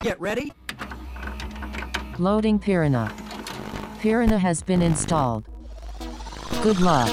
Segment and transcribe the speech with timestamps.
[0.00, 0.52] Get ready.
[2.20, 3.12] Loading Piranha.
[4.00, 5.42] Piranha has been installed.
[6.62, 7.08] Good luck.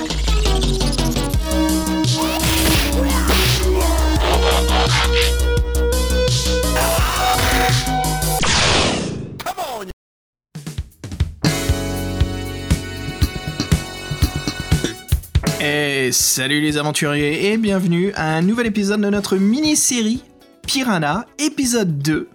[15.59, 20.23] Et salut les aventuriers et bienvenue à un nouvel épisode de notre mini-série
[20.67, 22.29] Piranha, épisode 2.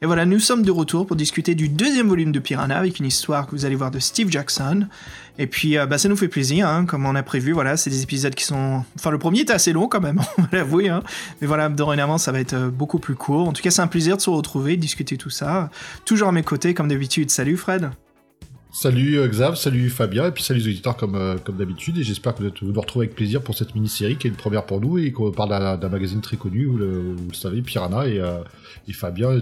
[0.00, 3.06] Et voilà, nous sommes de retour pour discuter du deuxième volume de Piranha avec une
[3.06, 4.86] histoire que vous allez voir de Steve Jackson.
[5.38, 7.50] Et puis, euh, bah, ça nous fait plaisir, hein, comme on a prévu.
[7.50, 8.84] Voilà, c'est des épisodes qui sont.
[8.96, 10.88] Enfin, le premier était assez long quand même, on va l'avouer.
[10.88, 11.02] Hein.
[11.40, 13.48] Mais voilà, dorénavant, ça va être euh, beaucoup plus court.
[13.48, 15.68] En tout cas, c'est un plaisir de se retrouver, de discuter tout ça.
[16.04, 17.30] Toujours à mes côtés, comme d'habitude.
[17.30, 17.90] Salut Fred.
[18.70, 22.02] Salut euh, Xav, salut Fabien, et puis salut les auditeurs comme, euh, comme d'habitude, et
[22.02, 24.66] j'espère que vous vous nous retrouvez avec plaisir pour cette mini-série qui est une première
[24.66, 28.42] pour nous, et qu'on parle d'un magazine très connu, vous le, savez, Piranha, et, euh,
[28.92, 29.40] Fabien,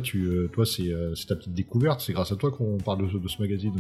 [0.53, 3.75] toi c'est ta petite découverte, c'est grâce à toi qu'on parle de, ce- magazine.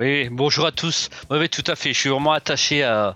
[0.00, 1.10] Oui, bonjour à tous.
[1.30, 1.92] Oui, tout à fait.
[1.92, 3.14] Je suis vraiment attaché à,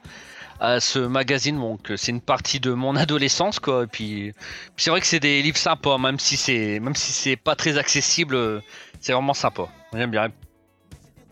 [0.80, 1.56] ce magazine.
[1.56, 3.84] Donc, c'est une partie de mon adolescence, quoi.
[3.84, 4.32] Et puis,
[4.76, 8.62] c'est vrai que c'est des livres sympas, même si c'est, si pas très accessible,
[9.00, 9.68] c'est vraiment sympa.
[9.94, 10.28] J'aime bien.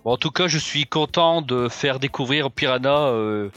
[0.05, 3.49] En tout cas, je suis content de faire découvrir Piranha euh,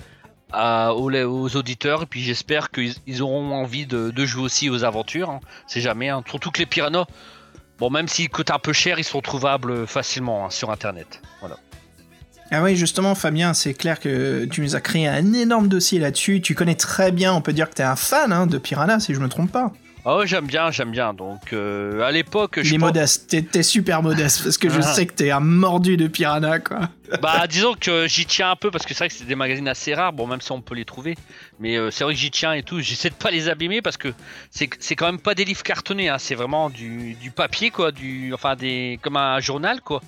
[0.54, 2.04] aux, auditeurs.
[2.04, 5.30] Et puis, j'espère qu'ils ils auront envie de, jouer aussi aux aventures.
[5.30, 5.40] hein.
[5.68, 6.10] C'est jamais.
[6.10, 6.24] hein.
[6.28, 7.06] Surtout que les Piranhas,
[7.80, 11.22] bon, même s'ils coûtent un peu cher, ils sont trouvables facilement hein, sur Internet.
[11.42, 11.58] Voilà.
[12.50, 16.40] Ah oui, justement, Fabien, c'est clair que tu nous as créé un énorme dossier là-dessus.
[16.40, 19.20] Tu connais très bien, on peut dire que t'es un fan de Piranha, si je
[19.20, 19.74] me trompe pas.
[20.10, 21.14] Ah ouais, j'aime bien, j'aime bien.
[21.14, 24.70] Donc, euh, à l'époque, je Il est pense- modeste, t'es- t'es super modeste, parce que
[24.70, 24.82] je Ah.
[24.82, 26.88] sais que t'es un mordu de Piranha, quoi.
[27.22, 29.68] Bah, disons que j'y tiens un peu parce que c'est vrai que c'est des magazines
[29.68, 30.14] assez rares.
[30.14, 31.16] Bon, même si on peut les trouver,
[31.60, 32.80] mais euh, c'est vrai que j'y tiens et tout.
[32.80, 34.14] J'essaie de pas les abîmer parce que
[34.52, 36.10] c'est c'est quand même pas des livres cartonnés.
[36.10, 36.18] Hein.
[36.20, 37.92] C'est vraiment du, du papier, quoi.
[37.92, 40.02] Du, enfin, des comme un journal, quoi.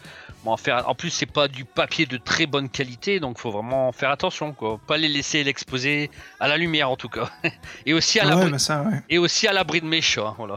[0.46, 3.52] Bon, en, faire, en plus, c'est pas du papier de très bonne qualité, donc faut
[3.52, 4.80] vraiment faire attention, quoi.
[4.88, 7.30] Pas les laisser l'exposer à la lumière, en tout cas.
[7.86, 9.02] et aussi à Ouais, l'abri bah ça, ouais.
[9.10, 10.36] et aussi à l'abri de mes chats.
[10.38, 10.56] Voilà.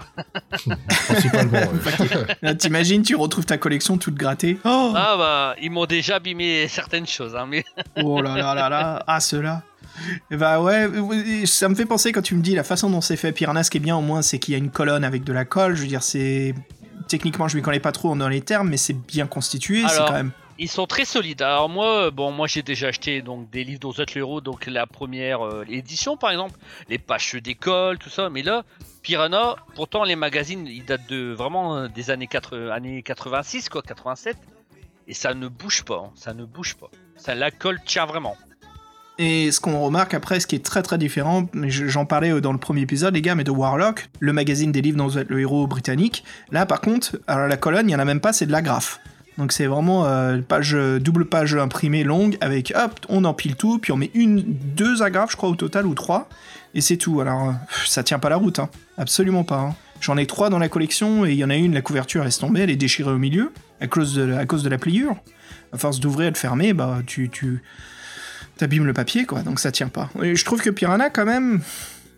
[0.89, 2.37] Principalement, ouais.
[2.43, 4.59] Là, t'imagines, tu retrouves ta collection toute grattée.
[4.65, 7.65] Oh, Ah bah, ils m'ont déjà abîmé certaines choses, hein, mais
[7.97, 9.63] oh là là là là, ah cela.
[10.31, 13.01] Et bah ouais, oui, ça me fait penser quand tu me dis la façon dont
[13.01, 15.05] c'est fait Piranha, ce qui est bien au moins, c'est qu'il y a une colonne
[15.05, 15.75] avec de la colle.
[15.75, 16.55] Je veux dire, c'est
[17.09, 19.83] techniquement, je m'y connais pas trop dans les termes, mais c'est bien constitué.
[19.89, 20.33] C'est quand même.
[20.59, 21.43] Ils sont très solides.
[21.43, 24.67] Alors moi, euh, bon, moi j'ai déjà acheté donc des livres d'Ozot le héros, donc
[24.67, 26.59] la première euh, édition par exemple,
[26.89, 28.29] les pages d'école, tout ça.
[28.31, 28.63] Mais là,
[29.03, 33.83] Piranha, pourtant les magazines, ils datent de vraiment euh, des années 4, années 86 quoi,
[33.83, 34.37] 87,
[35.09, 36.91] et ça ne bouge pas, hein, ça ne bouge pas.
[37.17, 38.37] Ça la colle tient vraiment.
[39.19, 42.53] Et ce qu'on remarque après, ce qui est très très différent, j'en parlais euh, dans
[42.53, 45.29] le premier épisode, les gars, mais de Warlock, le magazine des livres dont vous êtes
[45.29, 46.25] le héros britannique.
[46.51, 49.01] Là, par contre, alors la colonne, il y en a même pas, c'est de l'agrafe.
[49.39, 53.93] Donc c'est vraiment euh, page, double page imprimée longue avec hop, on empile tout, puis
[53.93, 56.29] on met une, deux agrafes, je crois au total ou trois,
[56.75, 57.21] et c'est tout.
[57.21, 57.53] Alors euh,
[57.87, 58.69] ça tient pas la route, hein.
[58.99, 59.59] absolument pas.
[59.59, 59.75] hein.
[60.01, 62.39] J'en ai trois dans la collection et il y en a une, la couverture laisse
[62.39, 65.17] tomber, elle est déchirée au milieu à cause de, la pliure.
[65.73, 67.31] À force d'ouvrir et de fermer, bah tu,
[68.63, 70.09] t'abîmes le papier, quoi, donc ça tient pas.
[70.23, 71.61] Et je trouve que Piranha, quand même,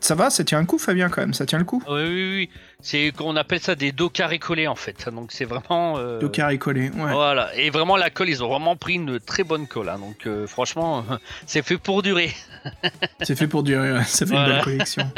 [0.00, 1.82] ça va, ça tient un coup, Fabien, quand même, ça tient le coup.
[1.88, 2.50] Oui, oui, oui.
[2.82, 5.08] C'est qu'on appelle ça des dos carrés collés en fait.
[5.10, 5.96] Donc c'est vraiment.
[5.96, 7.12] euh, Le carré collé, ouais.
[7.12, 9.88] Voilà, et vraiment la colle, ils ont vraiment pris une très bonne colle.
[9.88, 9.98] hein.
[9.98, 11.02] Donc euh, franchement,
[11.46, 12.30] c'est fait pour durer.
[13.22, 15.10] C'est fait pour durer, ouais, ça fait une belle collection.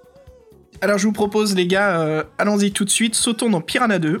[0.80, 4.20] Alors je vous propose, les gars, euh, allons-y tout de suite, sautons dans Piranha 2,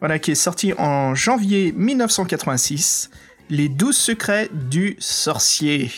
[0.00, 3.10] voilà, qui est sorti en janvier 1986,
[3.50, 5.90] Les 12 secrets du sorcier.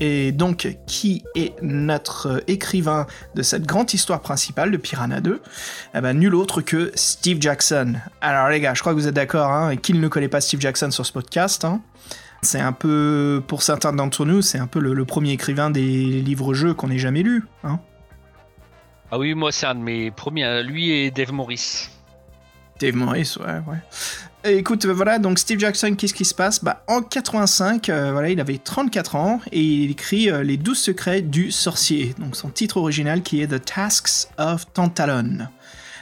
[0.00, 5.42] Et donc, qui est notre écrivain de cette grande histoire principale de Piranha 2
[5.94, 7.96] eh ben, Nul autre que Steve Jackson.
[8.22, 10.40] Alors les gars, je crois que vous êtes d'accord, hein, et qui ne connaît pas
[10.40, 11.82] Steve Jackson sur ce podcast hein.
[12.42, 16.22] C'est un peu, pour certains d'entre nous, c'est un peu le, le premier écrivain des
[16.22, 17.44] livres-jeux qu'on ait jamais lu.
[17.64, 17.80] Hein.
[19.10, 20.44] Ah oui, moi c'est un de mes premiers.
[20.44, 20.62] hein.
[20.62, 21.88] Lui et Dave Morris.
[22.78, 23.78] Dave Morris, ouais, ouais.
[24.42, 26.64] Et écoute, euh, voilà, donc Steve Jackson, qu'est-ce qui se passe?
[26.64, 30.78] Bah, En 85, euh, voilà, il avait 34 ans et il écrit euh, Les 12
[30.78, 35.48] secrets du sorcier, donc son titre original qui est The Tasks of Tantalon.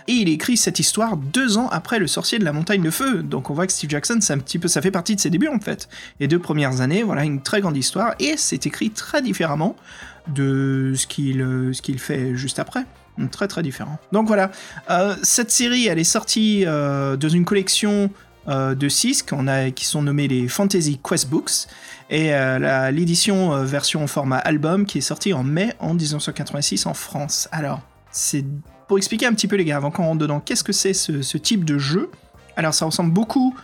[0.07, 3.23] Et il écrit cette histoire deux ans après le sorcier de la montagne de feu.
[3.25, 5.49] Donc on voit que Steve Jackson, un petit peu, ça fait partie de ses débuts
[5.49, 5.89] en fait.
[6.21, 9.75] Les deux premières années, voilà, une très grande histoire et c'est écrit très différemment
[10.29, 12.85] de ce qu'il fait juste après.
[13.19, 13.99] Donc, Très très différent.
[14.13, 14.51] Donc voilà,
[14.91, 18.11] Euh, cette série, elle est sortie euh, dans une collection
[18.49, 21.67] euh, de 6 qu'on a, qui sont nommés les Fantasy Quest Books.
[22.11, 26.87] et euh, la- l'édition euh, version format album qui est sortie en mai en 1986
[26.87, 27.49] en France.
[27.53, 27.81] Alors,
[28.11, 28.45] c'est
[28.87, 31.21] pour expliquer un petit peu les gars, avant qu'on rentre dedans, qu'est-ce que c'est ce,
[31.21, 32.11] ce type de jeu?
[32.57, 33.55] Alors, ça ressemble beaucoup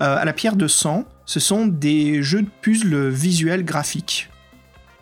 [0.00, 1.04] euh, à la pierre de sang.
[1.26, 4.28] Ce sont des jeux de puzzles visuels graphiques.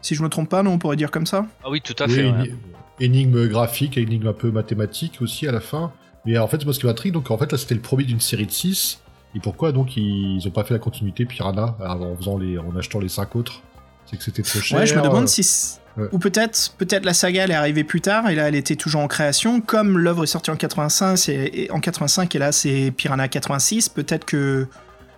[0.03, 1.47] Si je me trompe pas, non, on pourrait dire comme ça?
[1.65, 2.31] Ah oui, tout à Oui, fait.
[2.31, 2.55] ouais.
[3.01, 5.93] Éni- énigme graphique, énigme un peu mathématique aussi à la fin.
[6.27, 8.21] Mais en fait, moi, ce qui m'intrigue, donc en fait, là, c'était le premier d'une
[8.21, 9.01] série de 6.
[9.35, 12.99] Et pourquoi donc ils ont pas fait la continuité Piranha en, faisant les, en achetant
[12.99, 13.63] les 5 autres?
[14.07, 14.79] C'est que c'était trop cher.
[14.79, 15.79] Ouais, je me demande euh, si.
[15.97, 16.09] ouais.
[16.11, 19.03] Ou peut-être peut-être la saga elle est arrivée plus tard et là elle était toujours
[19.03, 19.61] en création.
[19.61, 23.89] Comme l'œuvre est sortie en 85, et, et en 85 et là c'est Piranha 86,
[23.89, 24.67] peut-être que.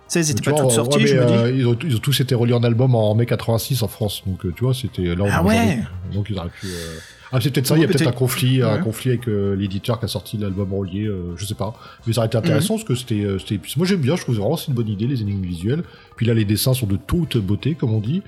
[0.07, 1.33] Sais, elles étaient pas ouais, sorties, mais, je me dis.
[1.33, 4.21] euh, ils, ont, ils ont tous été reliés en album en mai 86 en France.
[4.27, 5.25] Donc, euh, tu vois, c'était là.
[5.31, 5.57] Ah on ouais.
[5.57, 5.79] avait-
[6.13, 6.67] Donc, ils auraient pu.
[6.67, 6.97] euh,
[7.31, 9.97] Ah, c'est peut-être ça, il y a peut-être un conflit, un conflit avec euh, l'éditeur
[9.99, 11.73] qui a sorti l'album relié, euh, je sais pas.
[12.05, 12.43] Mais ça aurait été Mhm.
[12.43, 13.25] intéressant parce que c'était.
[13.39, 15.83] c'était- Moi j'aime bien, je trouve vraiment c'est une bonne idée, les énigmes visuelles.
[16.15, 18.21] Puis là, les dessins sont de toute beauté, comme on dit.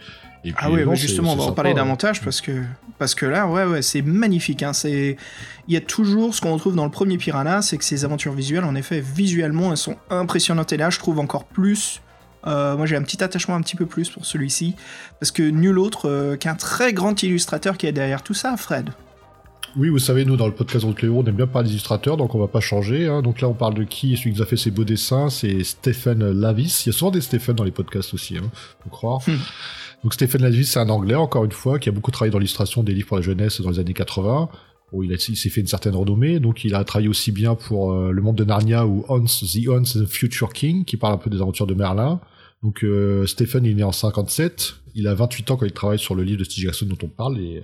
[0.46, 1.76] Et puis, Ah oui, ouais, c'est- justement, on va en parler ouais.
[1.76, 2.64] davantage parce que
[3.00, 4.62] parce que là, ouais, ouais, c'est magnifique.
[4.64, 5.18] Hein, c'est
[5.68, 8.32] il y a toujours ce qu'on retrouve dans le premier Piranha, c'est que ces aventures
[8.34, 10.72] visuelles, en effet, visuellement, elles sont impressionnantes.
[10.72, 12.02] Et là, je trouve encore plus.
[12.48, 14.76] euh, moi, j'ai un petit attachement un petit peu plus pour celui-ci
[15.20, 18.92] parce que nul autre euh, qu'un très grand illustrateur qui est derrière tout ça, Fred.
[19.78, 22.34] Oui, vous savez, nous, dans le podcast héros, on aime bien parler des illustrateurs, donc
[22.34, 23.08] on va pas changer.
[23.08, 23.22] hein.
[23.22, 25.66] Donc là, on parle de qui Celui qui nous a fait ses beaux dessins, c'est
[25.66, 26.84] Stephen Lavis.
[26.86, 28.50] Il y a souvent des Stephen dans les podcasts aussi, hein,
[28.84, 29.20] faut croire.
[29.28, 29.38] Hmm.
[30.04, 32.84] Donc Stephen Lavis, c'est un Anglais, encore une fois, qui a beaucoup travaillé dans l'illustration
[32.84, 34.50] des livres pour la jeunesse dans les années 80.
[34.94, 38.12] Bon, il, s'est fait une certaine renommée, donc il a travaillé aussi bien pour euh,
[38.12, 41.18] Le Monde de Narnia ou Hans, The Hans and the Future King, qui parle un
[41.18, 42.22] peu des aventures de Merlin.
[42.64, 46.00] Donc euh, Stephen il est né en 57, il a 28 ans quand il travaille
[46.00, 47.62] sur le livre de Steve Jackson dont on parle, et, euh,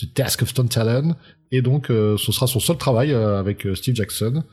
[0.00, 1.14] The Task of Stone Talon,
[1.50, 4.44] et donc euh, ce sera son seul travail euh, avec Steve Jackson.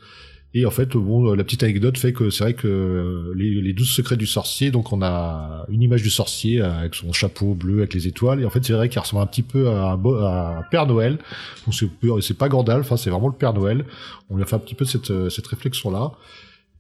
[0.56, 3.88] Et en fait, bon, la petite anecdote fait que c'est vrai que les, les 12
[3.88, 7.94] secrets du sorcier, donc on a une image du sorcier avec son chapeau bleu avec
[7.94, 10.88] les étoiles, et en fait c'est vrai qu'il ressemble un petit peu à à Père
[10.88, 11.20] Noël.
[11.68, 11.76] Donc
[12.24, 13.86] c'est pas Gandalf, hein, c'est vraiment le Père Noël.
[14.32, 16.14] On lui a fait un petit peu cette, cette réflexion là.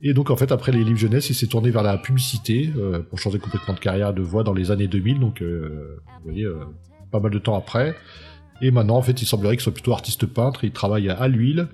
[0.02, 3.00] Et donc en fait après les livres jeunesse, il s'est tourné vers la publicité euh,
[3.00, 5.20] pour changer complètement de carrière de voix dans les années 2000.
[5.20, 6.64] Donc euh, vous voyez, euh,
[7.12, 7.96] pas mal de temps après.
[8.62, 10.64] Et maintenant en fait il semblerait qu'il soit plutôt artiste peintre.
[10.64, 11.68] Il travaille à l'huile.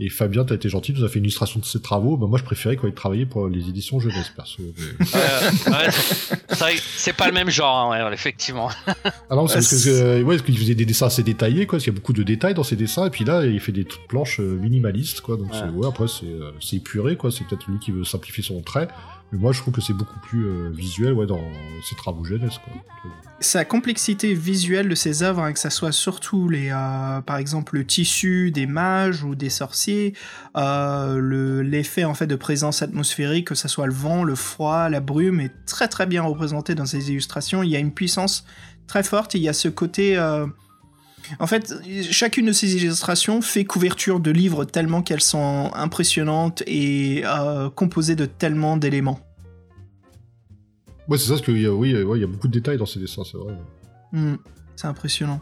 [0.00, 2.16] Et Fabien, t'as été gentil, tu nous as fait une illustration de ses travaux.
[2.16, 4.60] Bah, moi, je préférais quand il travaillait pour les éditions jeunesse, perso.
[4.76, 8.70] mais- Euh, ouais, c'est pas le même genre, hein, ouais, effectivement.
[9.30, 11.76] Ah non, c'est parce que, euh, ouais, parce qu'il faisait des dessins assez détaillés, quoi.
[11.76, 13.06] Parce qu'il y a beaucoup de détails dans ses dessins.
[13.06, 15.36] Et puis là, il fait des toutes planches euh, minimalistes, quoi.
[15.36, 15.58] Donc, Ouais.
[15.60, 17.30] c'est- ouais, après, c'est, euh, c'est épuré, quoi.
[17.30, 18.88] C'est peut-être lui qui veut simplifier son trait.
[19.32, 21.40] Mais moi, je trouve que c'est beaucoup plus euh, visuel, ouais, dans
[21.88, 22.72] ses travaux jeunesse, quoi.
[23.40, 27.74] Sa complexité visuelle de ses œuvres, hein, que ça soit surtout les, euh, par exemple,
[27.76, 30.14] le tissu des mages ou des sorciers,
[30.56, 34.88] euh, le- l'effet en fait de présence atmosphérique, que ça soit le vent, le froid,
[34.88, 37.62] la brume, est très très bien représenté dans ses illustrations.
[37.64, 38.46] Il y a une puissance
[38.86, 39.34] très forte.
[39.34, 40.16] Il y a ce côté.
[41.38, 41.74] En fait,
[42.10, 48.16] chacune de ces illustrations fait couverture de livres tellement qu'elles sont impressionnantes et euh, composées
[48.16, 49.20] de tellement d'éléments.
[51.08, 52.98] Ouais, c'est ça, parce que, oui, ouais, il y a beaucoup de détails dans ses
[52.98, 53.54] dessins, c'est vrai.
[54.12, 54.36] Hmm,
[54.76, 55.40] c'est impressionnant.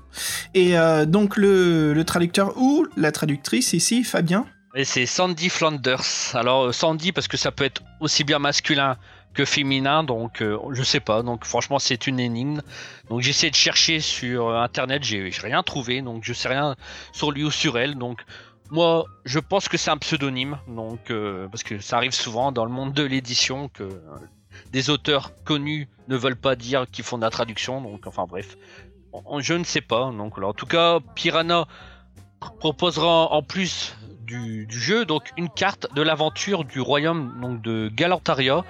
[0.54, 4.46] Et euh, donc le, le traducteur ou la traductrice ici, Fabien?
[4.74, 6.32] Et c'est Sandy Flanders.
[6.34, 8.96] Alors euh, Sandy parce que ça peut être aussi bien masculin
[9.34, 11.22] que féminin, donc euh, je sais pas.
[11.22, 12.60] Donc franchement c'est une énigme.
[13.08, 16.76] Donc j'ai essayé de chercher sur euh, internet, j'ai rien trouvé, donc je sais rien
[17.12, 17.96] sur lui ou sur elle.
[17.96, 18.24] Donc
[18.70, 22.64] moi je pense que c'est un pseudonyme, donc euh, parce que ça arrive souvent dans
[22.64, 23.88] le monde de l'édition que
[24.70, 27.80] des auteurs connus ne veulent pas dire qu'ils font de la traduction.
[27.80, 28.56] Donc enfin bref,
[29.38, 30.10] je ne sais pas.
[30.10, 31.66] Donc en tout cas Piranha
[32.58, 37.88] proposera en plus du, du jeu donc une carte de l'aventure du royaume donc de
[37.92, 38.64] Galantaria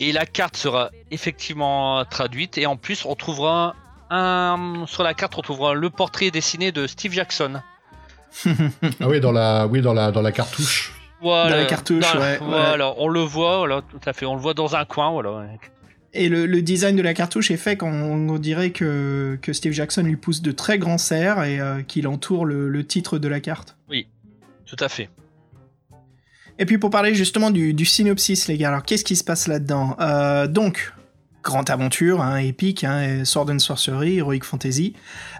[0.00, 3.76] et la carte sera effectivement traduite et en plus on trouvera
[4.10, 7.60] un sur la carte on trouvera le portrait dessiné de Steve Jackson.
[9.00, 10.94] Ah oui, dans la, oui, dans la, dans la cartouche.
[11.20, 14.40] Voilà, Dans la cartouche, ouais, Voilà, on le voit, voilà, tout à fait, on le
[14.40, 15.46] voit dans un coin, voilà.
[16.12, 19.72] Et le, le design de la cartouche est fait quand on dirait que, que Steve
[19.72, 23.28] Jackson lui pousse de très grands cerfs et euh, qu'il entoure le, le titre de
[23.28, 23.76] la carte.
[24.66, 25.10] Tout à fait.
[26.60, 29.96] Et puis pour parler justement du, synopsis, les gars, alors qu'est-ce qui se passe là-dedans?
[29.98, 30.92] Euh, Donc,
[31.42, 34.92] grande aventure, hein, épique, hein, sword and sorcery, heroic fantasy.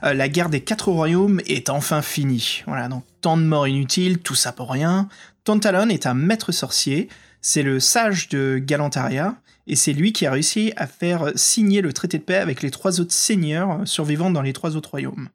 [0.03, 2.63] Euh, la guerre des quatre royaumes est enfin finie.
[2.67, 5.11] Voilà, donc tant de morts inutiles, tout ça pour rien.
[5.45, 7.11] Tontalon est un maître sorcier,
[7.43, 9.35] c'est le sage de Galantaria,
[9.67, 12.71] et c'est lui qui a réussi à faire signer le traité de paix avec les
[12.71, 15.29] trois autres seigneurs survivants dans les trois autres royaumes.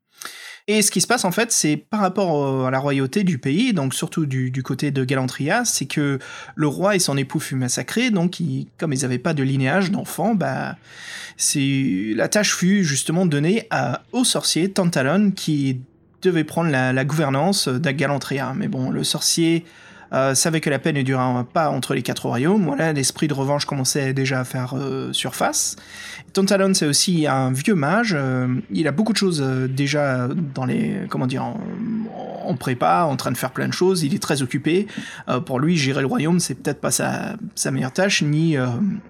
[0.67, 3.71] Et ce qui se passe en fait, c'est par rapport à la royauté du pays,
[3.71, 6.17] donc surtout du, côté de Galantria, c'est que
[6.55, 8.39] le roi et son époux furent massacrés, donc
[8.79, 10.75] comme ils n'avaient pas de linéage d'enfants, bah,
[11.55, 15.81] la tâche fut justement donnée à, au sorcier Tantalon qui
[16.23, 18.53] devait prendre la, gouvernance de Galantria.
[18.55, 19.65] Mais bon, le sorcier
[20.13, 22.65] euh, savait que la paix ne durerait pas entre les quatre royaumes.
[22.65, 25.75] Voilà, l'esprit de revanche commençait déjà à faire euh, surface.
[26.33, 28.15] Tontalon, c'est aussi un vieux mage.
[28.17, 33.31] Euh, il a beaucoup de choses déjà dans les, comment dire, en, prépa, en train
[33.31, 34.03] de faire plein de choses.
[34.03, 34.87] Il est très occupé.
[35.45, 37.37] pour lui, gérer le royaume, c'est peut-être pas sa,
[37.71, 38.57] meilleure tâche, ni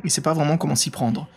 [0.03, 1.27] il sait pas vraiment comment s'y prendre.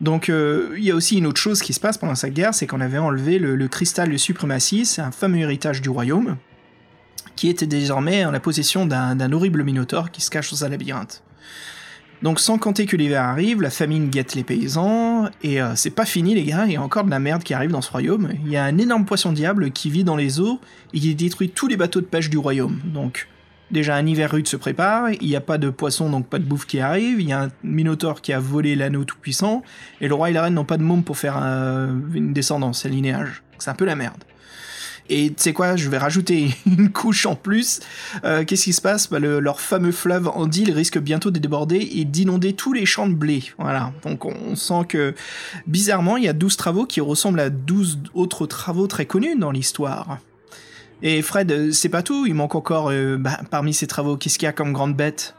[0.00, 2.66] Donc il y a aussi une autre chose qui se passe pendant cette guerre, c'est
[2.66, 6.36] qu'on avait enlevé le, le cristal de suprématie, c'est un fameux héritage du royaume
[7.42, 11.24] qui était désormais en la possession d'un horrible minotaure qui se cache dans un labyrinthe.
[12.22, 16.04] Donc sans compter que l'hiver arrive, la famine guette les paysans, et euh, c'est pas
[16.04, 18.28] fini les gars, il y a encore de la merde qui arrive dans ce royaume.
[18.44, 20.60] Il y a un énorme poisson diable qui vit dans les eaux
[20.94, 22.80] et qui détruit tous les bateaux de pêche du royaume.
[22.84, 23.26] Donc
[23.72, 26.44] déjà un hiver rude se prépare, il n'y a pas de poisson donc pas de
[26.44, 29.64] bouffe qui arrive, il y a un minotaure qui a volé l'anneau tout puissant,
[30.00, 32.90] et le roi et la reine n'ont pas de môme pour faire une descendance, un
[32.90, 33.42] linéage.
[33.58, 34.22] C'est un peu la merde.
[35.08, 37.80] Et tu sais quoi, je vais rajouter une couche en plus.
[38.24, 39.10] Euh, qu'est-ce qui se passe?
[39.10, 43.14] Bah, Leur fameux fleuve Andil risque bientôt de déborder et d'inonder tous les champs de
[43.14, 43.44] blé.
[43.58, 43.92] Voilà.
[44.04, 45.14] Donc on sent que
[45.66, 49.50] bizarrement, il y a 12 travaux qui ressemblent à 12 autres travaux très connus dans
[49.50, 50.18] l'histoire.
[51.02, 54.46] Et Fred, c'est pas tout, il manque encore euh, bah, parmi ces travaux, qu'est-ce qu'il
[54.46, 55.34] y a comme grande bête?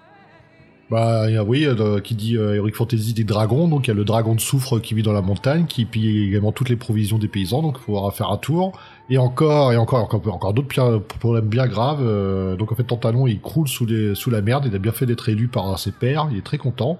[0.93, 4.03] Bah oui, euh, qui dit euh, Heroic Fantasy des dragons, donc il y a le
[4.03, 7.29] dragon de soufre qui vit dans la montagne, qui pille également toutes les provisions des
[7.29, 8.73] paysans, donc il faudra faire un tour.
[9.09, 12.01] Et encore, et encore, encore, encore d'autres problèmes bien graves.
[12.01, 14.65] Euh, donc en fait, Tantalon, il croule sous, les, sous la merde.
[14.67, 16.27] Il a bien fait d'être élu par ses pairs.
[16.31, 16.97] Il est très content.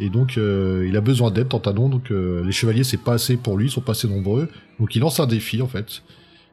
[0.00, 1.88] Et donc, euh, il a besoin d'aide, Tantalon.
[1.88, 3.66] Donc les chevaliers, c'est pas assez pour lui.
[3.66, 4.48] Ils sont pas assez nombreux.
[4.78, 6.02] Donc il lance un défi, en fait.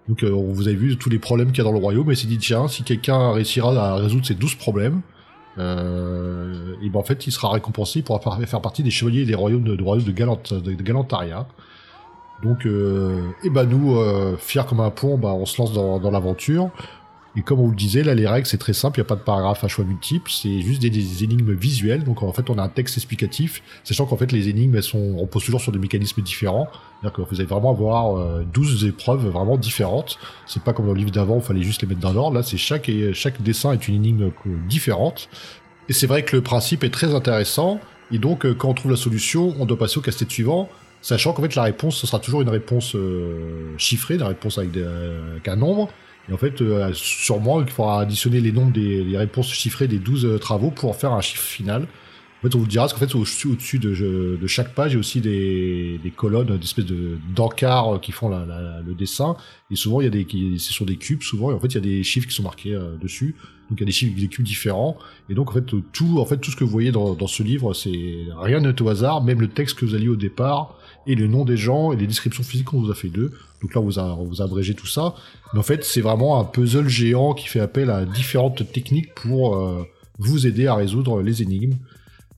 [0.10, 2.10] Donc vous avez vu tous les problèmes qu'il y a dans le royaume.
[2.10, 5.02] Et il s'est dit, tiens, si quelqu'un réussira à résoudre ces 12 problèmes,
[5.58, 9.36] euh, et ben en fait il sera récompensé, il pourra faire, partie des chevaliers des
[9.36, 11.48] royaumes de, royaume de, Galant, de, Galantaria.
[12.44, 16.12] Donc, euh, et ben nous, euh, fiers comme un pont, bah, on se lance dans,
[16.12, 16.70] l'aventure.
[17.38, 19.08] Et comme on vous le disait, là, les règles, c'est très simple, il n'y a
[19.08, 22.04] pas de paragraphe à choix multiples, c'est juste des, énigmes visuelles.
[22.04, 25.16] Donc, en fait, on a un texte explicatif, sachant qu'en fait, les énigmes, elles sont,
[25.18, 26.68] on pose toujours sur des mécanismes différents.
[27.00, 30.18] C'est-à-dire que vous allez vraiment avoir euh, 12 épreuves vraiment différentes.
[30.46, 32.36] C'est pas comme dans le livre d'avant, il fallait juste les mettre dans l'ordre.
[32.36, 34.32] Là, c'est chaque, chaque dessin est une énigme
[34.68, 35.30] différente.
[35.88, 37.80] Et c'est vrai que le principe est très intéressant.
[38.12, 40.70] Et donc, euh, quand on trouve la solution, on doit passer au casse-tête suivant.
[41.02, 44.72] Sachant qu'en fait, la réponse, ce sera toujours une réponse euh, chiffrée, une réponse avec,
[44.72, 45.90] des, euh, avec un nombre.
[46.30, 50.26] Et en fait, euh, sûrement, il faudra additionner les nombres des réponses chiffrées des 12
[50.26, 51.84] euh, travaux pour en faire un chiffre final.
[51.84, 54.98] En fait, on vous dira, parce qu'en fait, au-dessus de, de, chaque page, il y
[54.98, 59.36] a aussi des, des colonnes, des espèces de, d'encarts qui font la, la, le dessin.
[59.70, 60.26] Et souvent, il y a des,
[60.58, 62.42] c'est sur des cubes, souvent, et en fait, il y a des chiffres qui sont
[62.42, 63.36] marqués euh, dessus.
[63.70, 64.98] Donc, il y a des chiffres, des cubes différents.
[65.30, 67.44] Et donc, en fait, tout, en fait, tout ce que vous voyez dans, dans ce
[67.44, 69.24] livre, c'est rien n'est au hasard.
[69.24, 72.08] Même le texte que vous alliez au départ, et le nom des gens, et les
[72.08, 73.32] descriptions physiques qu'on vous a fait d'eux.
[73.62, 75.16] Donc là, on vous a, on vous a abrégé tout ça.
[75.54, 79.56] Mais en fait, c'est vraiment un puzzle géant qui fait appel à différentes techniques pour
[79.56, 79.84] euh,
[80.18, 81.76] vous aider à résoudre les énigmes.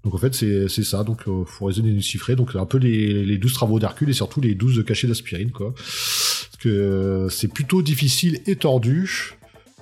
[0.03, 1.03] Donc en fait, c'est ça.
[1.03, 2.35] Donc euh, faut raisonner et chiffrer.
[2.35, 5.73] Donc un peu les, les 12 travaux d'Hercule et surtout les 12 cachets d'aspirine, quoi.
[5.73, 9.35] Parce que euh, c'est plutôt difficile et tordu.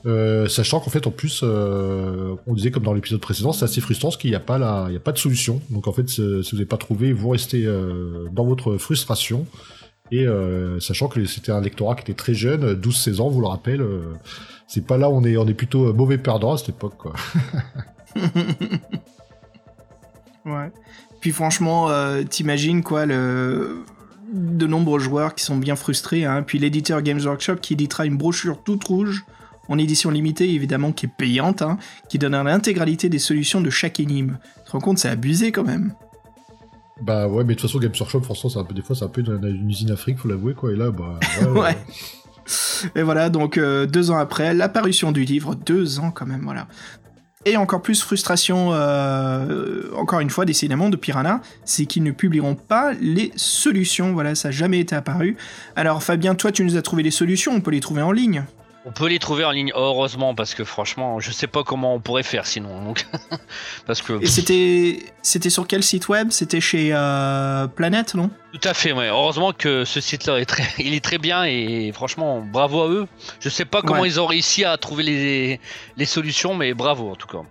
[0.05, 3.81] Euh, sachant qu'en fait, en plus, euh, on disait comme dans l'épisode précédent, c'est assez
[3.81, 5.62] frustrant parce qu'il n'y a pas il a pas de solution.
[5.70, 9.46] Donc en fait, si vous n'avez pas trouvé, vous restez euh, dans votre frustration.
[10.13, 10.25] Et
[10.81, 13.81] sachant que c'était un lectorat qui était très jeune, 12-16 ans, vous le rappelle,
[14.67, 17.13] c'est pas là on est, on est plutôt mauvais perdant à cette époque, quoi.
[20.46, 20.70] ouais.
[21.22, 21.88] Puis franchement,
[22.29, 23.86] t'imagines quoi le
[24.34, 26.43] de nombreux joueurs qui sont bien frustrés, hein.
[26.43, 29.24] puis l'éditeur Games Workshop qui éditera une brochure toute rouge
[29.72, 31.78] en édition limitée évidemment qui est payante, hein,
[32.10, 34.38] qui donne l'intégralité des solutions de chaque énigme.
[34.58, 35.94] Tu te rends compte, c'est abusé quand même.
[37.01, 39.06] Bah ouais, mais de toute façon, Games Workshop, franchement, c'est un peu, des fois, c'est
[39.06, 40.72] un peu une, une usine Afrique, faut l'avouer, quoi.
[40.72, 41.20] Et là, bah.
[41.50, 41.75] Ouais.
[42.96, 46.68] Et voilà, donc euh, deux ans après, l'apparition du livre, deux ans quand même, voilà.
[47.46, 52.54] Et encore plus frustration, euh, encore une fois, décidément, de Piranha, c'est qu'ils ne publieront
[52.54, 54.13] pas les solutions.
[54.13, 55.38] Voilà, ça n'a jamais été apparu.
[55.75, 58.44] Alors Fabien, toi, tu nous as trouvé les solutions, on peut les trouver en ligne.
[58.83, 62.00] On peut les trouver en ligne, heureusement, parce que franchement, je sais pas comment on
[62.00, 62.83] pourrait faire sinon.
[62.83, 63.05] Donc,
[63.85, 64.21] parce que.
[64.21, 66.31] Et c'était, c'était sur quel site web?
[66.31, 68.31] C'était chez euh, Planète, non?
[68.53, 69.07] Tout à fait, ouais.
[69.07, 73.07] Heureusement que ce site-là est très, il est très bien et franchement, bravo à eux.
[73.39, 75.59] Je sais pas comment ils ont réussi à trouver les,
[75.97, 77.43] les solutions, mais bravo en tout cas.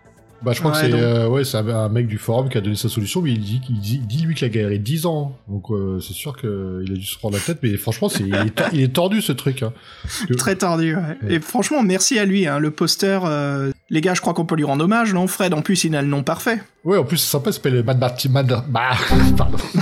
[0.42, 2.60] Bah, je crois Ouais, que c'est euh, ouais, c'est un, mec du forum qui a
[2.60, 5.06] donné sa solution, mais il dit, il dit, il dit lui qu'il a galéré 10
[5.06, 5.36] ans.
[5.48, 8.62] Donc euh, c'est sûr qu'il a dû se prendre la tête, mais franchement, il, est,
[8.72, 9.62] il est tordu ce truc.
[9.62, 9.72] Hein.
[10.38, 11.02] Très tordu, ouais.
[11.22, 11.34] Ouais.
[11.34, 12.46] Et franchement, merci à lui.
[12.46, 12.58] Hein.
[12.58, 15.62] Le poster, euh, les gars, je crois qu'on peut lui rendre hommage, non Fred, en
[15.62, 16.62] plus, il a le nom parfait.
[16.84, 18.92] Ouais, en plus, c'est sympa, il s'appelle Mad Marty, Mad, bah,
[19.36, 19.58] pardon.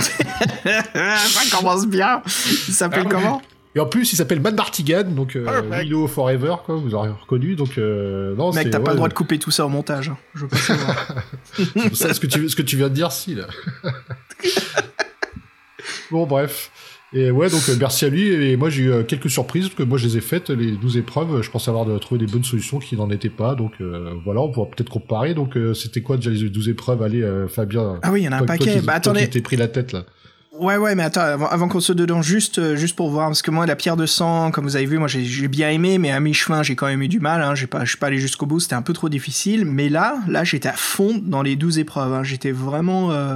[0.65, 2.21] Ça commence bien.
[2.67, 3.41] Il s'appelle Ah, comment?
[3.75, 5.61] Et en plus, il s'appelle Mad Martigan, donc euh.
[5.69, 9.13] Willow Forever, quoi, vous aurez reconnu, donc euh, non, Mec, t'as pas le droit de
[9.13, 10.09] couper tout ça au montage.
[10.09, 10.17] hein.
[10.33, 11.15] Je veux pas savoir.
[11.53, 13.45] c'est ça, ce que tu, ce que tu viens de dire, si, là.
[16.11, 16.71] bon, bref.
[17.11, 18.27] Et ouais, donc euh, merci à lui.
[18.27, 20.73] Et moi, j'ai eu euh, quelques surprises, parce que moi, je les ai faites, les
[20.73, 21.41] 12 épreuves.
[21.41, 23.55] Je pensais avoir de, trouvé des bonnes solutions qui n'en étaient pas.
[23.55, 25.33] Donc euh, voilà, on pourra peut-être comparer.
[25.33, 27.01] Donc euh, c'était quoi déjà les 12 épreuves?
[27.01, 27.99] Allez, euh, Fabien.
[28.03, 28.75] ah oui, il y en a un toi paquet.
[28.81, 29.27] bah toi attendez.
[29.27, 30.05] t'es pris la tête, là.
[30.59, 33.49] Ouais, ouais, mais attends, avant, qu'on se dedans, juste, euh, juste pour voir, parce que
[33.49, 36.19] moi, la pierre de sang, comme vous avez vu, moi, j'ai bien aimé, mais à
[36.19, 37.41] mi-chemin, j'ai quand même eu du mal.
[37.41, 39.63] Hein, j'ai pas, je suis pas allé jusqu'au bout, c'était un peu trop difficile.
[39.63, 42.13] Mais là, là, j'étais à fond dans les 12 épreuves.
[42.13, 43.35] hein, j'étais vraiment, euh,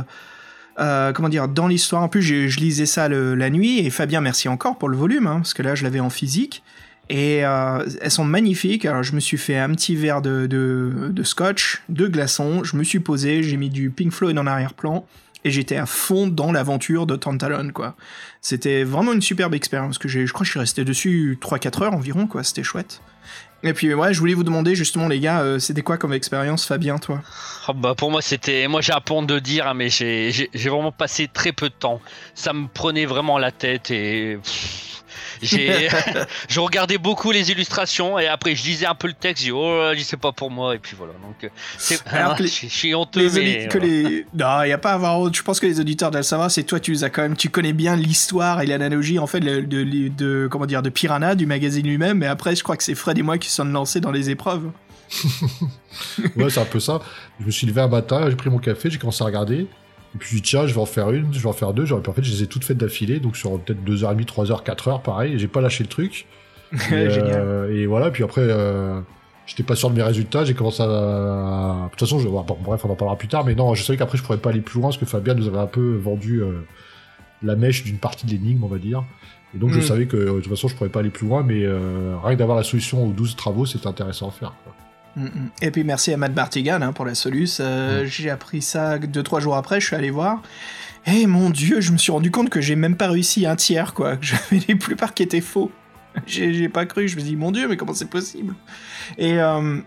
[0.80, 2.01] euh, comment dire, dans l'histoire.
[2.03, 5.27] En plus, je lisais ça le- la nuit, et Fabien, merci encore pour le volume,
[5.27, 6.62] hein, parce que là, je l'avais en physique.
[7.10, 8.86] Et euh, elles sont magnifiques.
[8.86, 12.65] Alors, je me suis fait un petit verre de, de, de scotch, de glaçons.
[12.65, 15.06] Je me suis posé, j'ai mis du Pink Floyd en arrière-plan.
[15.46, 17.96] Et j'étais à fond dans l'aventure de Tantalon, quoi.
[18.42, 19.98] C'était vraiment une superbe expérience.
[20.04, 22.44] Je crois que je suis resté dessus 3-4 heures environ, quoi.
[22.44, 23.02] C'était chouette.
[23.66, 26.66] Et puis, ouais, je voulais vous demander, justement, les gars, euh, c'était quoi comme expérience,
[26.66, 27.22] Fabien, toi?
[27.66, 30.92] Ah bah pour moi c'était moi j'ai un pont de dire hein, mais j'ai vraiment
[30.92, 32.02] passé très peu de temps
[32.36, 34.38] ça me prenait vraiment la tête et
[35.44, 35.88] j'ai
[36.50, 39.56] je regardais beaucoup les illustrations et après je lisais un peu le texte j'ai dit,
[39.56, 42.50] oh là, c'est pas pour moi et puis voilà donc euh, c'est Alors que les-
[42.50, 43.94] je je suis honteux les mais que voilà.
[43.94, 44.26] les...
[44.34, 45.36] Non, il n'y a pas à avoir honte.
[45.36, 46.50] Je pense que les auditeurs doivent le savoir.
[46.52, 47.36] C'est toi, tu les as quand même.
[47.36, 50.90] Tu connais bien l'histoire et l'analogie, en fait, de, de, de- de- comment dire, de
[50.90, 52.18] Piranha, du magazine lui-même.
[52.20, 54.70] Mais après, je crois que c'est Fred et moi qui sommes lancés dans les épreuves.
[56.36, 57.00] Ouais, c'est un peu ça.
[57.40, 59.68] Je me suis levé un matin, j'ai pris mon café, j'ai commencé à regarder.
[60.15, 61.86] Et puis, tiens, je vais en faire une, je vais en faire deux.
[61.86, 64.63] J'aurais pu, en fait, je les ai toutes faites d'affilée, donc sur peut-être 2h30, 3h,
[64.63, 65.39] 4h, pareil.
[65.39, 66.25] J'ai pas lâché le truc.
[66.74, 67.41] Et, Génial.
[67.43, 69.00] euh, et voilà, puis après, euh,
[69.46, 70.88] j'étais pas sûr de mes résultats, j'ai commencé à.
[71.86, 72.27] De toute façon, je...
[72.27, 74.50] bon, bref, on en parlera plus tard, mais non, je savais qu'après, je pourrais pas
[74.50, 76.62] aller plus loin, parce que Fabien nous avait un peu vendu euh,
[77.43, 79.03] la mèche d'une partie de l'énigme, on va dire.
[79.55, 79.84] Et donc, je Mm.
[79.84, 82.34] savais que euh, de toute façon, je pourrais pas aller plus loin, mais euh, rien
[82.34, 84.54] que d'avoir la solution aux 12 travaux, c'était intéressant à faire.
[84.63, 84.73] quoi.
[85.15, 85.49] Mm, mm.
[85.62, 87.60] Et puis merci à Matt Bartigan hein, pour la soluce.
[87.62, 89.80] Euh, J'ai appris ça deux trois jours après.
[89.80, 90.41] Je suis allé voir.
[91.06, 93.93] Et mon Dieu, je me suis rendu compte que j'ai même pas réussi un tiers
[93.93, 94.17] quoi.
[94.17, 95.71] Que j'avais les plupart qui étaient faux.
[96.28, 97.08] J'ai pas cru.
[97.08, 98.54] Je me suis dit mon Dieu, mais comment c'est possible?
[99.17, 99.80] Et euh,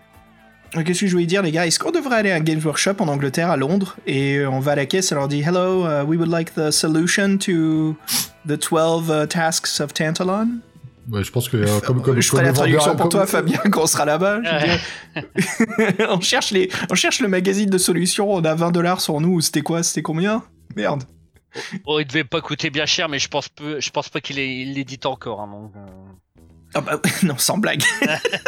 [0.73, 1.65] qu'est-ce que je voulais dire les gars?
[1.65, 4.73] Est-ce qu'on devrait aller à un Games Workshop en Angleterre à Londres et on va
[4.73, 7.95] à la caisse et on leur dit Hello, uh, we would like the solution to
[8.45, 10.59] the 12 uh, tasks of Tantalon?
[11.13, 13.59] Je pense que euh, comme, comme, je comme ferai la le traduction pour toi, Fabien,
[13.71, 14.41] quand on sera là-bas.
[14.43, 15.21] Je
[15.95, 16.07] Ouais.
[16.09, 19.39] on, cherche les, on cherche le magazine de solutions, on a 20 dollars sur nous.
[19.41, 20.43] C'était quoi C'était combien?
[20.75, 21.03] Merde.
[21.85, 24.35] oh il devait pas coûter bien cher mais je pense peu je pense pas qu'il
[24.35, 25.89] l'édite encore hein, donc, euh.
[26.73, 27.81] Ah bah, non, sans blague.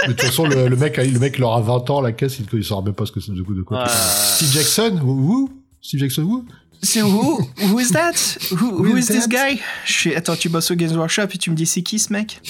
[0.05, 2.47] De toute façon, le, le mec, le mec, il aura 20 ans, la caisse, il,
[2.51, 3.87] il saura même pas ce que c'est de, de quoi.
[3.87, 5.49] Steve Jackson, who?
[5.81, 6.45] Steve Jackson, who?
[6.81, 7.39] C'est who?
[7.61, 8.13] Who is that?
[8.51, 9.59] Who, who is is this guy?
[9.85, 12.13] Je suis- Attends, tu bosses au Games Workshop et tu me dis c'est qui ce
[12.13, 12.41] mec?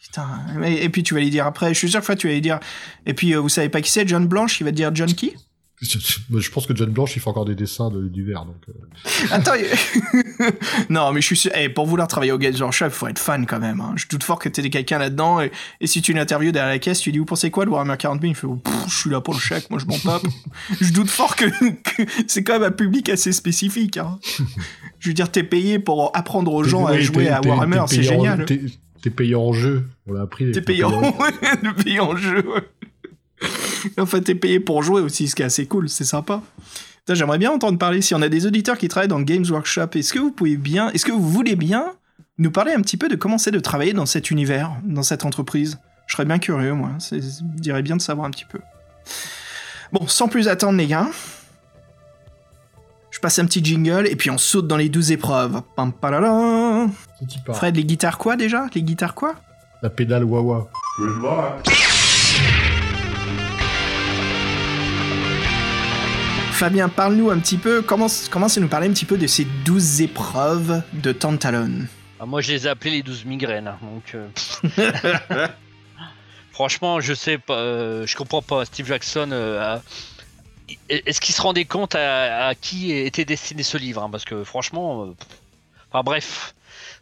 [0.00, 0.28] Putain.
[0.64, 2.40] Et, et puis tu vas lui dire après, je suis sûr que tu vas lui
[2.40, 2.60] dire.
[3.06, 5.12] Et puis euh, vous savez pas qui c'est, John Blanche Il va te dire John
[5.12, 5.34] qui?
[5.82, 8.56] Je pense que John Blanche, il fait encore des dessins de, du verre, donc.
[8.68, 9.26] euh.
[9.30, 10.52] Attends, il-
[10.90, 11.50] non, mais je suis sûr.
[11.54, 13.80] eh, pour vouloir travailler au Games Workshop, il faut être fan quand même.
[13.80, 13.94] hein.
[13.96, 15.40] Je doute fort que t'aies quelqu'un là-dedans.
[15.40, 17.70] Et, et si tu l'interviews derrière la caisse, tu lui dis Vous pensez quoi de
[17.70, 18.46] Warhammer 40 000 Il fait
[18.88, 20.22] Je suis là pour le chèque, moi je m'en tape.
[20.80, 23.96] je doute fort que, que c'est quand même un public assez spécifique.
[23.96, 24.18] hein.
[24.98, 28.08] Je veux dire, t'es payé pour apprendre aux gens à jouer à Warhammer, c'est payé
[28.08, 28.44] génial.
[29.02, 30.52] T'es payé en jeu, on l'a appris.
[30.52, 30.90] T'es payé en,
[31.82, 32.44] payer en jeu.
[32.46, 32.60] ouais.
[33.98, 36.42] Enfin, t'es payé pour jouer aussi, ce qui est assez cool, c'est sympa.
[37.08, 38.02] J'aimerais bien entendre parler.
[38.02, 40.56] Si on a des auditeurs qui travaillent dans le Games Workshop, est-ce que vous pouvez
[40.56, 41.92] bien, est-ce que vous voulez bien
[42.38, 45.24] nous parler un petit peu de comment c'est de travailler dans cet univers, dans cette
[45.24, 45.78] entreprise?
[46.06, 46.90] Je serais bien curieux, moi.
[47.10, 48.60] Je dirais bien de savoir un petit peu.
[49.92, 51.08] Bon, sans plus attendre, les gars.
[53.10, 55.62] Je passe un petit jingle et puis on saute dans les 12 épreuves.
[55.74, 55.92] Pam.
[57.52, 58.66] Fred, les guitares quoi déjà?
[58.74, 59.34] Les guitares quoi?
[59.82, 60.70] La pédale Wawa.
[66.60, 69.46] Fabien, parle-nous un petit peu, commence, commence à nous parler un petit peu de ces
[69.64, 71.86] 12 épreuves de Tantalon?
[72.20, 73.66] Ah, moi, je les ai appelés les 12 migraines.
[73.66, 75.46] hein, Donc, euh,
[76.52, 77.54] franchement, je sais pas.
[77.56, 78.66] euh, je comprends pas.
[78.66, 79.30] Steve Jackson.
[79.32, 79.78] euh,
[80.90, 84.44] Est-ce qu'il se rendait compte à, à qui était destiné ce livre hein, Parce que
[84.44, 85.14] franchement.
[85.90, 86.54] Enfin bref.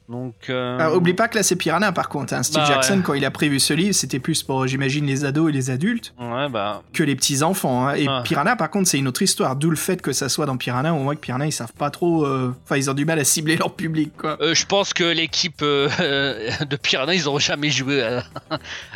[0.08, 2.32] Donc, euh, Alors, oublie pas que là c'est Piranha par contre.
[2.32, 2.42] hein.
[2.42, 3.02] Steve Bah, Jackson, ouais.
[3.04, 6.14] quand il a prévu ce livre, c'était plus pour, j'imagine, les ados et les adultes
[6.18, 7.86] ouais, bah, que les petits enfants.
[7.88, 7.94] hein.
[7.94, 8.22] Et Ah.
[8.24, 9.54] Piranha, par contre, c'est une autre histoire.
[9.56, 10.94] D'où le fait que ça soit dans Piranha.
[10.94, 12.24] On voit que Piranha, ils savent pas trop.
[12.24, 14.38] euh, Enfin, ils ont du mal à cibler leur public, quoi.
[14.40, 15.88] euh, je pense que l'équipe euh,
[16.68, 18.02] de Piranha, ils auront jamais joué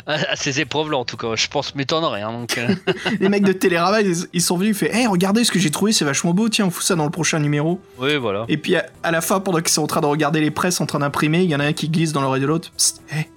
[0.07, 1.35] à, ces épreuves-là, en tout cas.
[1.35, 2.21] Je pense, m'étonnerait.
[2.23, 2.67] Hein, donc, euh,
[3.19, 5.69] les mecs de Télérama, ils, ils sont venus, ils font Hey, regardez ce que j'ai
[5.71, 6.49] trouvé, c'est vachement beau.
[6.49, 7.79] Tiens, on fout ça dans le prochain numéro.
[7.99, 8.45] oui, voilà.
[8.47, 10.81] Et puis à, à la fin, pendant qu'ils sont en train de regarder les presses,
[10.81, 12.71] en train d'imprimer, il y en a un qui glisse dans l'oreille de l'autre.
[12.71, 13.29] Psst, hé,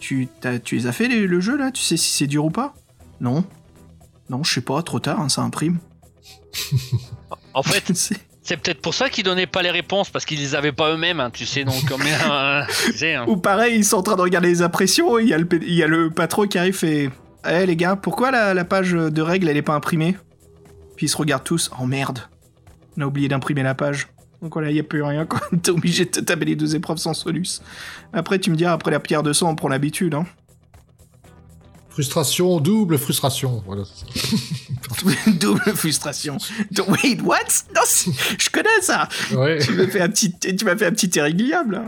[0.00, 1.70] tu, t'as- tu les as fait les- le jeu là?
[1.70, 2.74] Tu sais si c'est dur ou pas?
[3.20, 3.44] Non.
[4.30, 5.78] Non, je sais pas, trop tard, hein, ça imprime.
[7.54, 10.54] En fait, C'est- c'est peut-être pour ça qu'ils donnaient pas les réponses, parce qu'ils les
[10.56, 11.64] avaient pas eux-mêmes, hein, tu sais.
[11.64, 13.24] Donc, comme, euh, tu sais, hein.
[13.28, 15.74] Ou pareil, ils sont en train de regarder les impressions, il y, a le il
[15.74, 17.10] y a le patron qui arrive et.
[17.48, 20.16] Eh les gars, pourquoi la, la page de règles elle est pas imprimée?
[20.96, 21.70] Puis ils se regardent tous.
[21.80, 22.20] Oh merde,
[22.96, 24.06] on a oublié d'imprimer la page.
[24.42, 25.40] Donc voilà, il n'y a plus rien quoi.
[25.62, 27.62] T'es obligé de te taper les deux épreuves sans solus.
[28.12, 30.14] Après, tu me diras, après la pierre de sang, on prend l'habitude.
[30.14, 30.26] Hein.
[31.90, 33.62] Frustration, double frustration.
[33.66, 33.84] Voilà.
[33.84, 35.30] c'est ça.
[35.40, 36.38] Double frustration.
[36.88, 37.38] Wait, what?
[37.74, 37.82] Non,
[38.38, 39.08] je connais ça.
[39.34, 39.58] Ouais.
[39.58, 41.74] Tu m'as fait un petit, tu m'as fait un petit irréguliable.
[41.74, 41.84] là.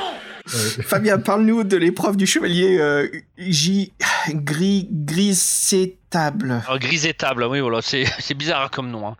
[0.00, 0.29] ouais.
[0.46, 3.92] Fabien, parle-nous de l'épreuve du chevalier euh, J.
[4.28, 6.62] Gris, grisétable.
[6.66, 7.82] Alors, grisétable, oui, voilà.
[7.82, 9.08] C'est c'est bizarre comme nom.
[9.08, 9.16] Hein.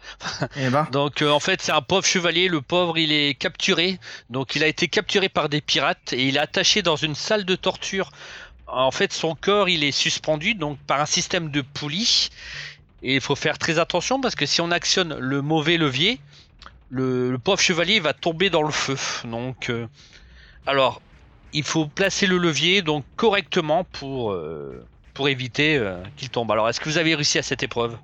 [0.57, 0.89] Eh ben.
[0.93, 4.65] Donc euh, en fait c'est un pauvre chevalier, le pauvre il est capturé, donc il
[4.65, 8.11] a été capturé par des pirates et il est attaché dans une salle de torture.
[8.67, 12.31] En fait son corps il est suspendu donc par un système de poulies
[13.03, 16.21] et il faut faire très attention parce que si on actionne le mauvais levier,
[16.91, 18.97] le, le pauvre chevalier va tomber dans le feu.
[19.25, 19.87] Donc euh,
[20.67, 21.01] alors
[21.53, 24.85] il faut placer le levier donc correctement pour euh,
[25.27, 26.51] éviter euh, qu'il tombe.
[26.51, 27.97] Alors est-ce que vous avez réussi à cette épreuve?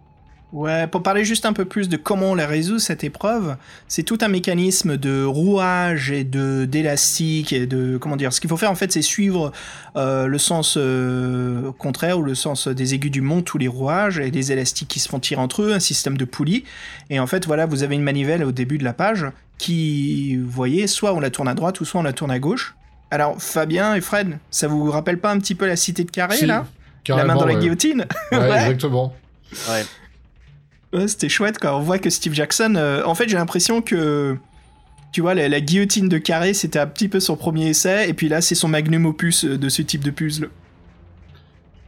[0.53, 3.57] Ouais, pour parler juste un peu plus de comment on la résout cette épreuve,
[3.89, 8.33] c'est tout un mécanisme de rouage et de d'élastique et de comment dire.
[8.33, 9.51] Ce qu'il faut faire en fait, c'est suivre
[9.97, 10.79] euh, le sens
[11.79, 15.01] contraire ou le sens des aigus du mont, tous les rouages et les élastiques qui
[15.01, 16.65] se font tirer entre eux, un système de poulies.
[17.11, 19.27] Et en fait, voilà, vous avez une manivelle au début de la page
[19.59, 22.39] qui, vous voyez, soit on la tourne à droite ou soit on la tourne à
[22.39, 22.77] gauche.
[23.11, 26.37] Alors Fabien et Fred, ça vous rappelle pas un petit peu la cité de Carré
[26.39, 26.67] Si, là,
[27.09, 27.61] la main dans la ouais.
[27.61, 28.59] guillotine Ouais, Ouais.
[28.63, 29.15] exactement.
[29.69, 29.85] Ouais.
[30.93, 32.75] Ouais, c'était chouette quand on voit que Steve Jackson.
[32.77, 34.37] euh, en fait, j'ai l'impression que.
[35.13, 38.13] Tu vois, la, la guillotine de carré, c'était un petit peu son premier essai, et
[38.13, 40.51] puis là, c'est son magnum opus euh, de ce type de puzzle.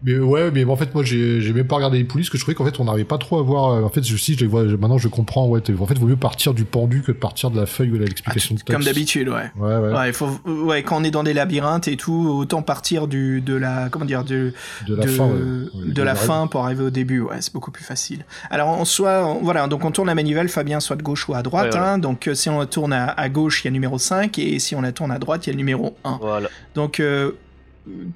[0.05, 2.39] Mais ouais, mais en fait, moi, j'ai j'ai même pas regardé les poulies, parce que
[2.39, 3.71] je trouvais qu'en fait, on n'arrivait pas trop à voir.
[3.73, 5.47] euh, En fait, je, si, je les vois, maintenant, je comprends.
[5.49, 7.91] Ouais, en fait, il vaut mieux partir du pendu que de partir de la feuille
[7.91, 8.71] ou de l'explication de texte.
[8.71, 9.51] Ah, Comme d'habitude, ouais.
[9.57, 9.93] Ouais, ouais.
[9.93, 13.41] Ouais, il faut, ouais, quand on est dans des labyrinthes et tout, autant partir du,
[13.41, 14.53] de la, comment dire, de,
[14.87, 15.93] De la de, fin, ouais.
[15.93, 18.25] De la fin pour arriver au début, ouais, c'est beaucoup plus facile.
[18.51, 21.35] Alors, en soit, on- voilà, donc on tourne la manivelle, Fabien, soit de gauche ou
[21.35, 21.95] à droite, Ouais, voilà.
[21.95, 23.99] hein, donc euh, si on la tourne à, à gauche, il y a le numéro
[23.99, 26.19] 5, et si on la tourne à droite, il y a le numéro 1.
[26.21, 26.49] Voilà.
[26.75, 27.33] Donc, euh,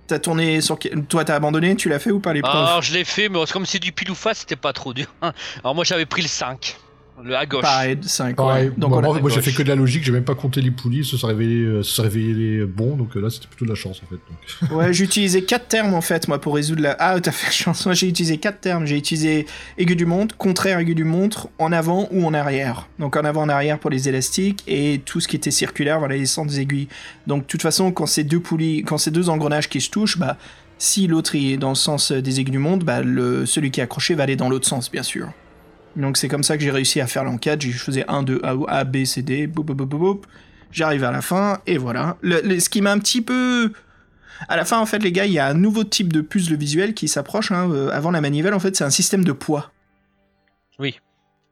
[0.07, 0.79] t'as tourné sur.
[1.09, 3.67] Toi, t'as abandonné Tu l'as fait ou pas l'épreuve Alors je l'ai fait, mais comme
[3.67, 5.07] c'est du pile ou face, c'était pas trop dur.
[5.63, 6.77] Alors moi j'avais pris le 5,
[7.25, 7.63] le à gauche.
[7.63, 8.37] Pareil, 5.
[8.37, 8.73] Pareil.
[8.77, 10.61] Donc, moi, on moi, moi, j'ai fait que de la logique, j'ai même pas compté
[10.61, 13.65] les poulies, ça s'est révélé, euh, ça s'est révélé bon, donc euh, là, c'était plutôt
[13.65, 14.17] de la chance, en fait.
[14.17, 14.71] donc.
[14.77, 16.97] Ouais, j'ai utilisé 4 termes en fait, moi, pour résoudre la.
[16.99, 17.85] Ah, t'as fait chance.
[17.87, 18.87] Moi, j'ai utilisé 4 termes.
[18.87, 19.47] J'ai utilisé
[19.79, 22.89] aigu du montre, contraire aigu du montre, en avant ou en arrière.
[22.99, 26.17] Donc, en avant, en arrière pour les élastiques et tout ce qui était circulaire, voilà,
[26.17, 26.89] les centres des aiguilles.
[27.27, 30.19] Donc, de toute façon, quand c'est deux poulies, quand c'est deux engrenages qui se touchent,
[30.19, 30.37] bah,
[30.79, 33.85] si l'autre est dans le sens des aiguilles du montre, bah, le, celui qui est
[33.85, 35.29] accroché va aller dans l'autre sens, bien sûr.
[35.97, 37.61] Donc, c'est comme ça que j'ai réussi à faire l'enquête.
[37.63, 40.21] Je faisais 1, 2, A, A, B, C, D, boum, boum, boum, boum.
[40.71, 42.17] J'arrive à la fin, et voilà.
[42.23, 43.73] Le- le- ce qui m'a un petit peu
[44.49, 46.57] à la fin, en fait, les gars, il y a un nouveau type de puzzle
[46.57, 47.53] visuel qui s'approche.
[47.53, 47.69] hein.
[47.71, 49.71] Euh, avant la manivelle, en fait, c'est un système de poids.
[50.79, 50.99] Oui.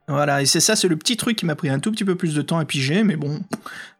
[0.08, 2.16] Voilà, et c'est ça, c'est le petit truc qui m'a pris un tout petit peu
[2.16, 3.40] plus de temps à piger, mais bon.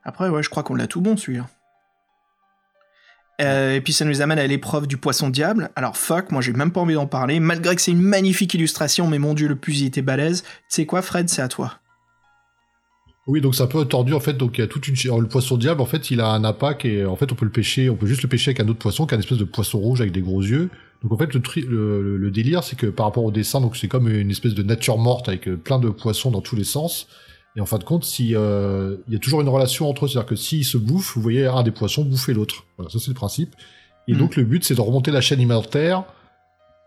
[0.03, 1.47] Après, ouais, je crois qu'on l'a tout bon, celui-là.
[3.41, 5.71] Euh, et puis ça nous amène à l'épreuve du poisson diable.
[5.75, 9.07] Alors fuck, moi j'ai même pas envie d'en parler, malgré que c'est une magnifique illustration,
[9.07, 10.43] mais mon dieu, le puzzle il était balèze.
[10.43, 11.79] Tu sais quoi, Fred, c'est à toi.
[13.27, 14.97] Oui, donc c'est un peu tordu, en fait, donc il y a toute une...
[15.05, 17.45] alors, le poisson diable, en fait, il a un appât et en fait, on peut
[17.45, 19.39] le pêcher, on peut juste le pêcher avec un autre poisson, qui est un espèce
[19.39, 20.69] de poisson rouge avec des gros yeux.
[21.03, 23.61] Donc en fait, le, tri- le, le- le délire, c'est que par rapport au dessin,
[23.61, 26.57] donc c'est comme une espèce de nature morte avec euh, plein de poissons dans tous
[26.57, 27.07] les sens.
[27.57, 30.09] Et en fin de compte, si euh, il y a toujours une relation entre eux,
[30.09, 32.65] c'est-à-dire que s'ils se bouffent, vous voyez un des poissons bouffer l'autre.
[32.77, 33.55] Voilà, ça c'est le principe.
[34.09, 34.19] Et Mhm.
[34.19, 36.05] donc le but, c'est de remonter la chaîne alimentaire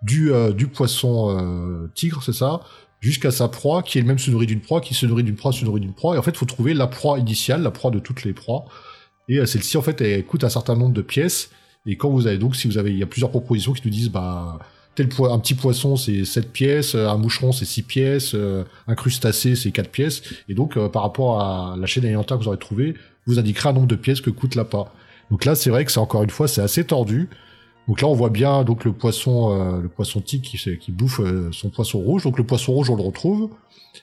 [0.02, 2.62] du euh, du poisson euh, tigre, c'est ça,
[3.00, 5.64] jusqu'à sa proie, qui elle-même se nourrit d'une proie, qui se nourrit d'une proie, se
[5.66, 6.16] nourrit d'une proie.
[6.16, 8.66] Et en fait, il faut trouver la proie initiale, la proie de toutes les proies.
[9.30, 11.52] Et euh, celle-ci, en fait, elle coûte un certain nombre de pièces.
[11.86, 13.92] Et quand vous avez donc, si vous avez, il y a plusieurs propositions qui nous
[13.92, 14.60] disent, bah,
[14.96, 19.56] tel un petit poisson c'est 7 pièces, un moucheron c'est 6 pièces, euh, un crustacé
[19.56, 20.22] c'est 4 pièces.
[20.50, 22.94] Et donc, euh, par rapport à la chaîne alimentaire que vous aurez trouvée,
[23.26, 24.92] vous indiquera un nombre de pièces que coûte l'appât.
[25.32, 27.30] Donc là, c'est vrai que c'est encore une fois, c'est assez tordu.
[27.88, 31.20] Donc là, on voit bien donc le poisson, euh, le poisson tic qui, qui bouffe
[31.20, 32.24] euh, son poisson rouge.
[32.24, 33.50] Donc le poisson rouge, on le retrouve.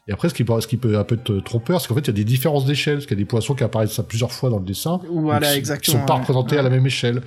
[0.06, 2.08] Et après, ce qui, ce qui peut un peu te tromper, c'est qu'en fait, il
[2.08, 2.96] y a des différences d'échelle.
[2.96, 5.00] Parce qu'il y a des poissons qui apparaissent à plusieurs fois dans le dessin.
[5.10, 5.98] Voilà, qui, exactement.
[5.98, 7.22] sont pas représentés à la même échelle.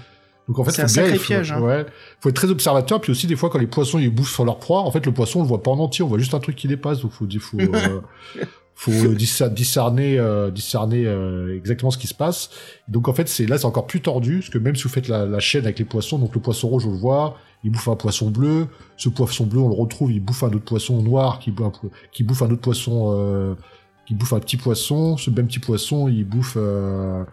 [0.47, 1.61] Donc en fait, C'est un sacré il faut, piège, hein.
[1.61, 1.85] Ouais,
[2.19, 2.99] faut être très observateur.
[2.99, 5.13] Puis aussi, des fois, quand les poissons ils bouffent sur leur proie, en fait, le
[5.13, 6.03] poisson, on le voit pas en entier.
[6.03, 6.99] On voit juste un truc qui dépasse.
[7.01, 8.01] Donc faut, faut, euh,
[8.75, 12.49] faut discer- discerner, euh, discerner euh, exactement ce qui se passe.
[12.87, 15.07] Donc en fait, c'est là, c'est encore plus tordu, parce que même si vous faites
[15.07, 17.87] la, la chaîne avec les poissons, donc le poisson rouge, on le voit, il bouffe
[17.87, 18.67] un poisson bleu.
[18.97, 21.89] Ce poisson bleu, on le retrouve, il bouffe un autre poisson noir, qui bouffe un,
[22.11, 23.55] qui bouffe un autre poisson, euh,
[24.05, 25.17] qui bouffe un petit poisson.
[25.17, 27.23] Ce même petit poisson, il bouffe, euh,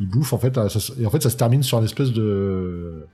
[0.00, 2.12] il bouffe en fait, ça, se- et en fait, ça se termine sur une espèce
[2.12, 3.06] de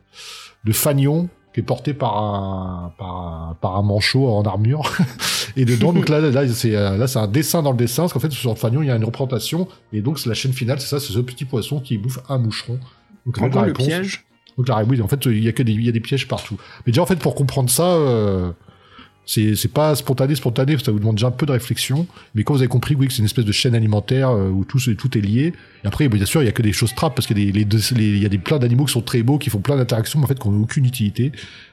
[0.65, 4.91] de fanion qui est porté par un par un, par un manchot en armure
[5.57, 8.13] et dedans donc là là c'est euh, là c'est un dessin dans le dessin parce
[8.13, 10.53] qu'en fait sur le fanion il y a une représentation et donc c'est la chaîne
[10.53, 12.79] finale c'est ça c'est ce petit poisson qui bouffe un moucheron
[13.25, 14.27] donc en la le piège.
[14.59, 16.27] donc la oui en fait il y a que des il y a des pièges
[16.29, 18.51] partout mais déjà en fait pour comprendre ça euh,
[19.29, 22.07] c'est pas spontané spontané ça vous demande déjà un peu de réflexion.
[22.35, 24.65] Mais quand vous avez compris oui que c'est une espèce de chaîne alimentaire euh, où
[24.65, 25.53] tout tout est lié.
[25.85, 27.65] Et après bien sûr il y a que des choses trappes parce qu'il y a
[27.65, 30.19] des il y a des plein d'animaux qui sont très beaux qui font plein d'interactions
[30.19, 31.33] mais en fait qui n'ont aucune utilité.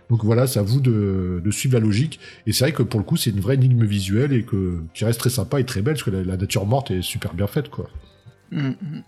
[0.09, 2.19] Donc voilà c'est à vous de, suivre la logique.
[2.45, 5.05] Et c'est vrai que pour le coup c'est une vraie énigme visuelle et que qui
[5.05, 7.69] reste très sympa et très belle parce que la, nature morte est super bien faite
[7.69, 7.89] quoi.
[8.51, 9.03] Mm, mm.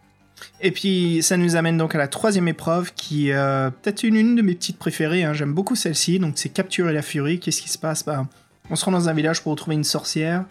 [0.62, 4.16] Et puis ça nous amène donc à la troisième épreuve qui est euh, peut-être une,
[4.16, 5.24] une de mes petites préférées.
[5.24, 5.34] hein.
[5.34, 6.20] J'aime beaucoup celle-ci.
[6.20, 7.40] Donc c'est capturer la furie.
[7.40, 8.04] Qu'est-ce qui se passe?
[8.06, 8.28] Bah,
[8.70, 10.46] On se rend dans un village pour retrouver une sorcière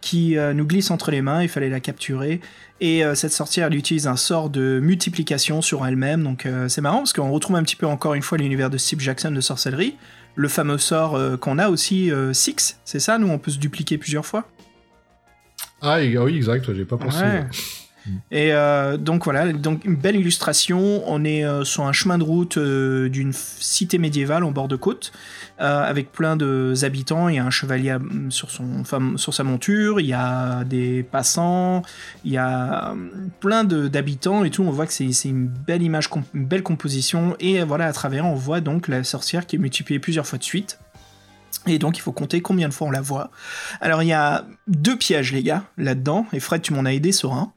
[0.00, 1.42] qui euh, nous glisse entre les mains.
[1.42, 2.40] Il fallait la capturer.
[2.80, 6.24] Et euh, cette sorcière, elle utilise un sort de multiplication sur elle-même.
[6.24, 9.00] Donc c'est marrant parce qu'on retrouve un petit peu encore une fois l'univers de Steve
[9.00, 9.96] Jackson de sorcellerie.
[10.34, 13.18] Le fameux sort qu'on a aussi, Six, c'est ça?
[13.18, 14.48] Nous, on peut se dupliquer plusieurs fois
[15.84, 17.44] ah, ah oui exact j'ai pas pensé Ouais.
[18.30, 21.02] Et euh, donc voilà, une belle illustration.
[21.06, 24.76] On est euh, sur un chemin de route euh, d'une cité médiévale en bord de
[24.76, 25.12] côte,
[25.58, 27.28] avec plein de habitants.
[27.28, 27.96] Il y a un chevalier
[28.30, 31.82] sur, sur sa monture, il y a des passants,
[32.24, 32.94] il y a
[33.38, 34.64] plein d'habitants et tout.
[34.64, 37.36] On voit que c'est une belle image, une belle composition.
[37.38, 40.44] Et voilà, à travers, on voit donc la sorcière qui est multipliée plusieurs fois de
[40.44, 40.78] suite.
[41.66, 43.30] Et donc, il faut compter combien de fois on la voit.
[43.80, 46.26] Alors, il y a deux pièges, les gars, là-dedans.
[46.32, 47.52] Et Fred, tu m'en as aidé sur un.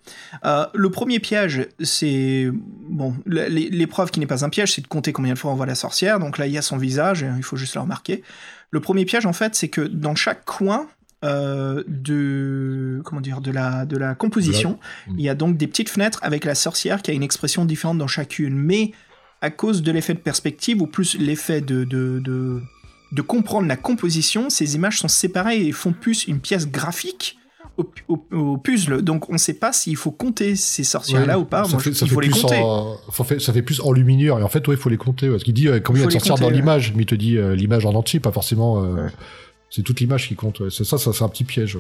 [0.46, 2.50] Euh, le premier piège, c'est.
[2.54, 5.66] Bon, l'épreuve qui n'est pas un piège, c'est de compter combien de fois on voit
[5.66, 6.20] la sorcière.
[6.20, 8.24] Donc là, il y a son visage, et il faut juste le remarquer.
[8.70, 10.88] Le premier piège, en fait, c'est que dans chaque coin.
[11.24, 14.78] euh, de comment dire de la de la composition
[15.08, 17.98] il y a donc des petites fenêtres avec la sorcière qui a une expression différente
[17.98, 18.92] dans chacune mais
[19.42, 22.62] à cause de l'effet de perspective ou plus l'effet de, de, de,
[23.12, 27.38] de comprendre la composition, ces images sont séparées et font plus une pièce graphique
[27.78, 29.02] au, au- au puzzle.
[29.02, 31.64] Donc on ne sait pas s'il faut compter ces sorcières-là Ouais, ou pas.
[31.66, 32.58] ça Moi, fait, il fait faut les plus compter.
[32.62, 33.80] en, ça fait, ça fait plus
[34.40, 36.08] et en fait ouais il faut les compter parce qu'il dit euh, combien il y
[36.08, 36.94] a de sorcières dans l'image?
[36.96, 39.10] Mais il te dit euh, l'image en entier pas forcément euh, Ouais.
[39.70, 41.78] c'est toute l'image qui compte c'est ça ça c'est un petit piège.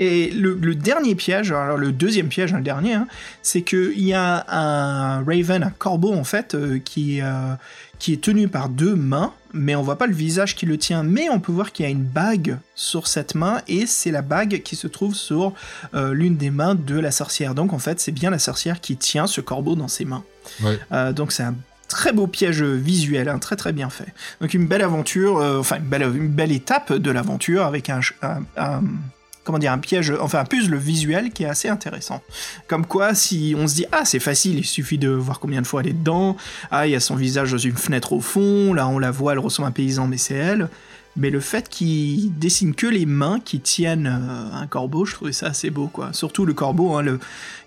[0.00, 3.08] Et le, le dernier piège, alors le deuxième piège, hein, le dernier, hein,
[3.42, 7.54] c'est qu'il y a un raven, un corbeau en fait, euh, qui, euh,
[7.98, 11.02] qui est tenu par deux mains, mais on voit pas le visage qui le tient,
[11.02, 14.22] mais on peut voir qu'il y a une bague sur cette main, et c'est la
[14.22, 15.52] bague qui se trouve sur
[15.94, 17.54] euh, l'une des mains de la sorcière.
[17.54, 20.22] Donc en fait, c'est bien la sorcière qui tient ce corbeau dans ses mains.
[20.62, 20.78] Ouais.
[20.92, 21.54] Euh, donc c'est un
[21.88, 24.12] très beau piège visuel, hein, très très bien fait.
[24.40, 28.02] Donc une belle aventure, euh, enfin une belle, une belle étape de l'aventure avec un,
[28.02, 28.82] ch- un- un-
[29.48, 32.20] comment dire un piège, enfin un puzzle visuel qui est assez intéressant.
[32.66, 35.66] Comme quoi, si on se dit ah c'est facile, il suffit de voir combien de
[35.66, 36.36] fois elle est dedans,
[36.70, 39.32] ah il y a son visage dans une fenêtre au fond, là on la voit,
[39.32, 40.68] elle ressemble à un paysan mais c'est elle.
[41.16, 45.32] Mais le fait qu'il dessine que les mains qui tiennent euh, un corbeau, je trouvais
[45.32, 46.12] ça assez beau, quoi.
[46.12, 47.18] Surtout le corbeau, hein,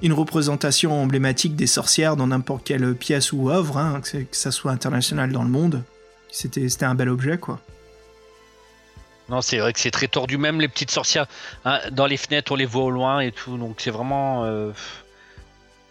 [0.03, 4.51] une représentation emblématique des sorcières dans n'importe quelle pièce ou œuvre, hein, que, que ça
[4.51, 5.83] soit international dans le monde.
[6.31, 7.59] C'était un bel objet, quoi.
[9.31, 11.25] Non, c'est vrai que c'est très tordu, même les petites sorcières
[11.65, 14.43] hein, dans les fenêtres, on les voit au loin et tout, donc c'est vraiment.
[14.45, 14.71] euh,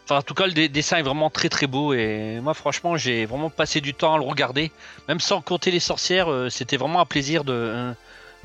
[0.04, 3.26] Enfin, en tout cas, le dessin est vraiment très très beau et moi, franchement, j'ai
[3.26, 4.72] vraiment passé du temps à le regarder,
[5.08, 6.28] même sans compter les sorcières.
[6.30, 7.92] euh, C'était vraiment un plaisir de euh,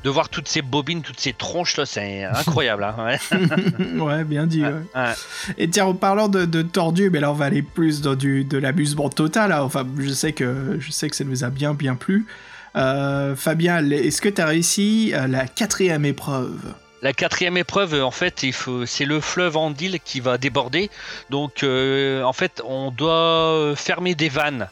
[0.04, 2.84] de voir toutes ces bobines, toutes ces tronches là, c'est incroyable.
[2.84, 3.98] hein, ouais.
[4.00, 4.62] ouais, bien dit.
[4.62, 4.74] ouais.
[4.94, 5.12] Ouais.
[5.58, 8.44] Et tiens, en parlant de, de tordu, mais là on va aller plus dans du,
[8.44, 9.50] de l'amusement total.
[9.50, 9.62] hein.
[9.62, 12.26] Enfin, je sais que je sais que ça nous a bien bien plu.
[12.76, 16.58] Euh, Fabien, est-ce que tu as réussi euh, la quatrième épreuve?
[17.02, 18.44] La quatrième épreuve, en fait,
[18.86, 20.90] c'est le fleuve Andil qui va déborder.
[21.30, 24.68] Donc, euh, en fait, on doit fermer des vannes.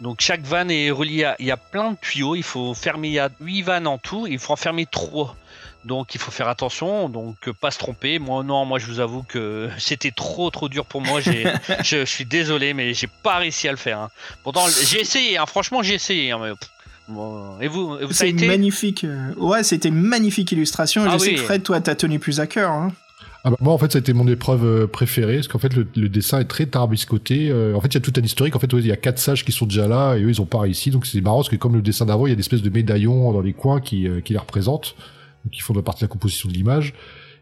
[0.00, 1.36] Donc, chaque vanne est reliée à.
[1.38, 2.34] Il y a plein de tuyaux.
[2.34, 3.08] Il faut fermer.
[3.08, 4.26] Il y a 8 vannes en tout.
[4.26, 5.36] Il faut en fermer 3.
[5.84, 8.18] Donc il faut faire attention, donc pas se tromper.
[8.18, 11.20] Moi non, moi je vous avoue que c'était trop trop dur pour moi.
[11.20, 11.46] Je,
[11.82, 13.98] je suis désolé, mais j'ai pas réussi à le faire.
[13.98, 14.10] hein.
[14.42, 15.44] Pourtant j'ai essayé, hein.
[15.44, 16.30] franchement j'ai essayé.
[16.32, 16.52] hein, mais,
[17.08, 19.04] bon, et vous, C'est été magnifique.
[19.04, 21.04] euh, Ouais, c'était une magnifique illustration.
[21.04, 22.70] et Ah je sais que Fred, toi, t'as tenu plus à cœur.
[22.70, 22.92] Hein.
[23.46, 25.74] Ah bah, moi, en fait, ça a été mon épreuve euh, préférée, parce qu'en fait,
[25.74, 27.50] le, le dessin est très tarabiscoté.
[27.50, 28.56] Euh, en fait, il y a tout un historique.
[28.56, 30.40] En fait, ouais, il y a quatre sages qui sont déjà là, et eux, ils
[30.40, 30.90] ont pas réussi.
[30.90, 32.70] Donc, c'est marrant, parce que comme le dessin d'avant, il y a des espèces de
[32.70, 34.94] médaillons dans les coins qui, euh, qui les représentent,
[35.44, 36.94] donc qui font partie de la composition de l'image.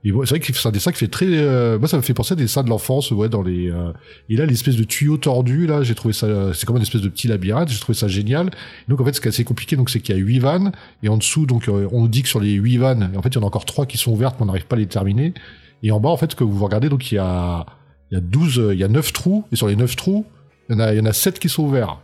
[0.04, 1.26] Et c'est vrai que c'est un dessin qui fait très...
[1.28, 3.70] euh, moi, ça me fait penser à des dessins de l'enfance, ouais, dans les...
[3.70, 3.92] euh,
[4.28, 6.52] Et là, l'espèce de tuyau tordu, là, j'ai trouvé ça...
[6.54, 8.48] C'est comme une espèce de petit labyrinthe, j'ai trouvé ça génial.
[8.48, 10.40] Et donc, en fait, ce qui est assez compliqué, donc, c'est qu'il y a huit
[10.40, 10.72] vannes,
[11.04, 13.28] et en dessous, donc, euh, on nous dit que sur les huit vannes, en fait,
[13.28, 14.86] il y en a encore trois qui sont ouvertes, mais on n'arrive pas à les
[14.86, 15.34] terminer.
[15.84, 17.64] Et en bas, en fait, que vous regardez, donc il y a,
[18.10, 20.26] il y a 12, euh, il y a 9 trous, et sur les 9 trous,
[20.68, 22.00] il y en a, il y en a 7 qui sont ouverts.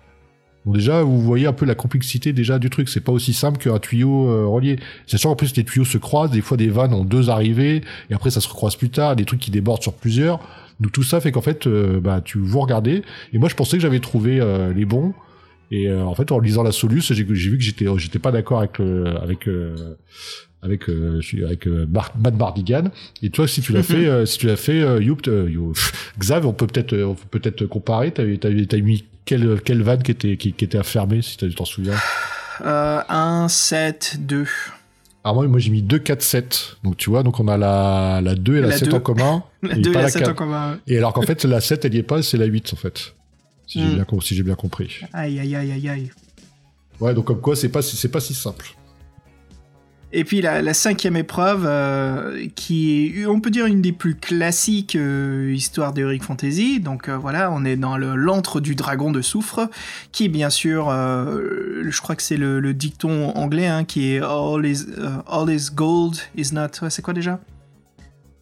[0.67, 2.89] Donc déjà, vous voyez un peu la complexité déjà du truc.
[2.89, 4.79] C'est pas aussi simple qu'un tuyau euh, relié.
[5.07, 6.31] C'est sûr, en plus, les tuyaux se croisent.
[6.33, 9.17] Des fois, des vannes ont deux arrivées, et après, ça se recroise plus tard.
[9.17, 10.41] Des trucs qui débordent sur plusieurs.
[10.81, 13.03] Donc tout ça fait qu'en fait, euh, bah, tu vous regardez.
[13.33, 15.15] Et moi, je pensais que j'avais trouvé euh, les bons.
[15.71, 18.59] Et euh, en fait, en lisant la soluce, j'ai vu que j'étais, j'étais pas d'accord
[18.61, 19.75] avec avec euh,
[20.63, 22.85] avec euh, avec euh, Bar- Matt Bardigan.
[23.23, 25.73] Et toi, si tu l'as fait, euh, si tu l'as fait, euh, Youp, euh, You-
[26.19, 28.13] Xav, on peut peut-être, euh, on peut peut-être comparer.
[28.13, 31.65] T'as, t'as mis quelle quelle vanne qui était qui, qui était affermée, si tu t'en
[31.65, 31.95] souviens.
[32.65, 34.47] Euh, 1, 7, 2.
[35.25, 36.77] Alors moi, moi j'ai mis 2, 4, 7.
[36.83, 38.97] Donc tu vois, donc on a la, la 2 et la, La 7 deux.
[38.97, 39.45] en commun.
[39.63, 40.79] La et 2 et la la 7 en commun.
[40.87, 43.15] Et alors qu'en fait, la 7, elle y est pas, c'est la 8 en fait.
[43.67, 43.95] Si j'ai Hmm.
[44.05, 45.01] bien, si j'ai bien compris.
[45.13, 46.11] Aïe, aïe, aïe, aïe, aïe.
[47.01, 48.67] Ouais, donc comme quoi, c'est pas, si- c'est pas si simple.
[50.11, 54.15] Et puis la, la cinquième épreuve, euh, qui est, on peut dire, une des plus
[54.15, 56.81] classiques euh, histoires d'Heroic Fantasy.
[56.81, 59.69] Donc euh, voilà, on est dans l'antre du dragon de soufre,
[60.11, 64.15] qui est bien sûr, euh, je crois que c'est le, le dicton anglais, hein, qui
[64.15, 64.87] est all is,
[65.27, 66.69] all is gold is not.
[66.81, 67.39] ouais, c'est quoi déjà?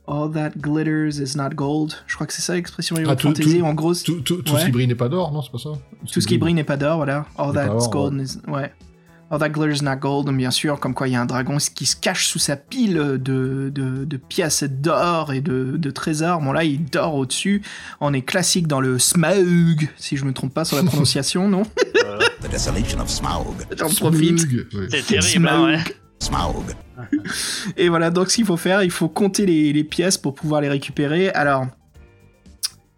[0.08, 1.94] All that glitters is not gold.
[2.06, 3.58] Je crois que c'est ça l'expression Heroic Ah, tout- Fantasy.
[3.58, 4.60] tout- En gros, Tout, tout, tout Ouais.
[4.60, 5.70] ce qui brille n'est pas d'or, non C'est pas ça?
[6.12, 7.26] Tout ce qui brille n'est pas d'or, voilà.
[7.36, 8.38] All that's gold is...
[8.48, 8.72] Ouais.
[9.28, 11.56] All that glitters is not gold, bien sûr, comme quoi il y a un dragon
[11.74, 16.40] qui se cache sous sa pile de, de, de pièces d'or et de, de trésors.
[16.40, 17.62] Bon là, il dort au-dessus.
[18.00, 21.62] On est classique dans le Smaug, si je me trompe pas sur la prononciation, non?
[22.40, 23.66] The desolation of Smaug.
[23.76, 24.46] J'en profite.
[24.90, 25.78] C'est terrible, hein, ouais.
[26.20, 26.76] Smaug.
[27.76, 30.60] Et voilà, donc ce qu'il faut faire, il faut compter les, les pièces pour pouvoir
[30.60, 31.30] les récupérer.
[31.30, 31.66] Alors,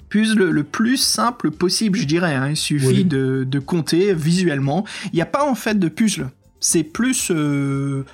[0.08, 2.34] puzzle le plus simple possible, je dirais.
[2.34, 2.50] hein.
[2.50, 3.04] Il suffit Oui.
[3.04, 4.84] de, de compter visuellement.
[5.12, 6.30] Il n'y a pas en fait de puzzle.
[6.60, 8.04] C'est plus euh,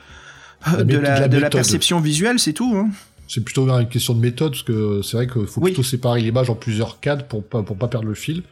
[0.66, 1.52] La de, la, de la de la méthode.
[1.52, 2.74] perception visuelle, c'est tout.
[2.76, 2.90] hein.
[3.26, 5.70] C'est plutôt une question de méthode, parce que c'est vrai qu'il faut Oui.
[5.72, 8.42] plutôt séparer l'image en plusieurs cadres pour pas, pour pas perdre le fil.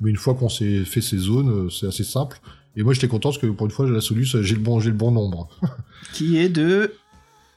[0.00, 2.38] Mais une fois qu'on s'est fait ces zones, euh, c'est assez simple.
[2.76, 4.78] Et moi, j'étais content parce que pour une fois, j'ai la solution, j'ai le bon,
[4.80, 5.48] j'ai le bon nombre.
[6.12, 6.92] Qui est de.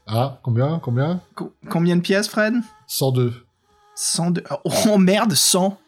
[0.06, 1.20] Ah, combien, combien?
[1.36, 2.54] Co- Combien de pièces, Fred?
[2.88, 3.32] 102.
[3.94, 4.42] 102.
[4.86, 5.78] Oh merde, 100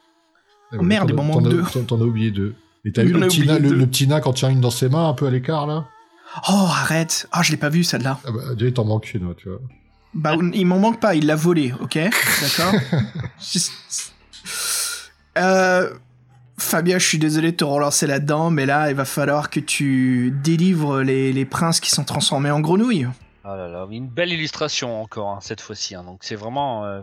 [0.72, 1.62] Eh Oh, merde, il m'en manque deux.
[1.86, 2.54] T'en as oublié deux.
[2.84, 4.88] Et t'as vu le petit, nain, le, le petit nain quand tient une dans ses
[4.88, 5.86] mains, un peu à l'écart, là
[6.48, 8.18] Oh, arrête Ah, je l'ai pas vu, celle-là.
[8.24, 9.58] ah bah, Déjà, il t'en manque une, tu vois.
[10.14, 11.98] Bah, il m'en manque pas, il l'a volé, ok?
[12.40, 12.72] D'accord
[15.38, 15.90] euh,
[16.58, 20.32] Fabien, je suis désolé de te relancer là-dedans, mais là, il va falloir que tu
[20.42, 23.08] délivres les, les princes qui sont transformés en grenouilles.
[23.44, 25.94] Ah là là, une belle illustration encore hein, cette fois-ci.
[25.94, 26.02] hein.
[26.02, 27.00] Donc c'est vraiment, euh,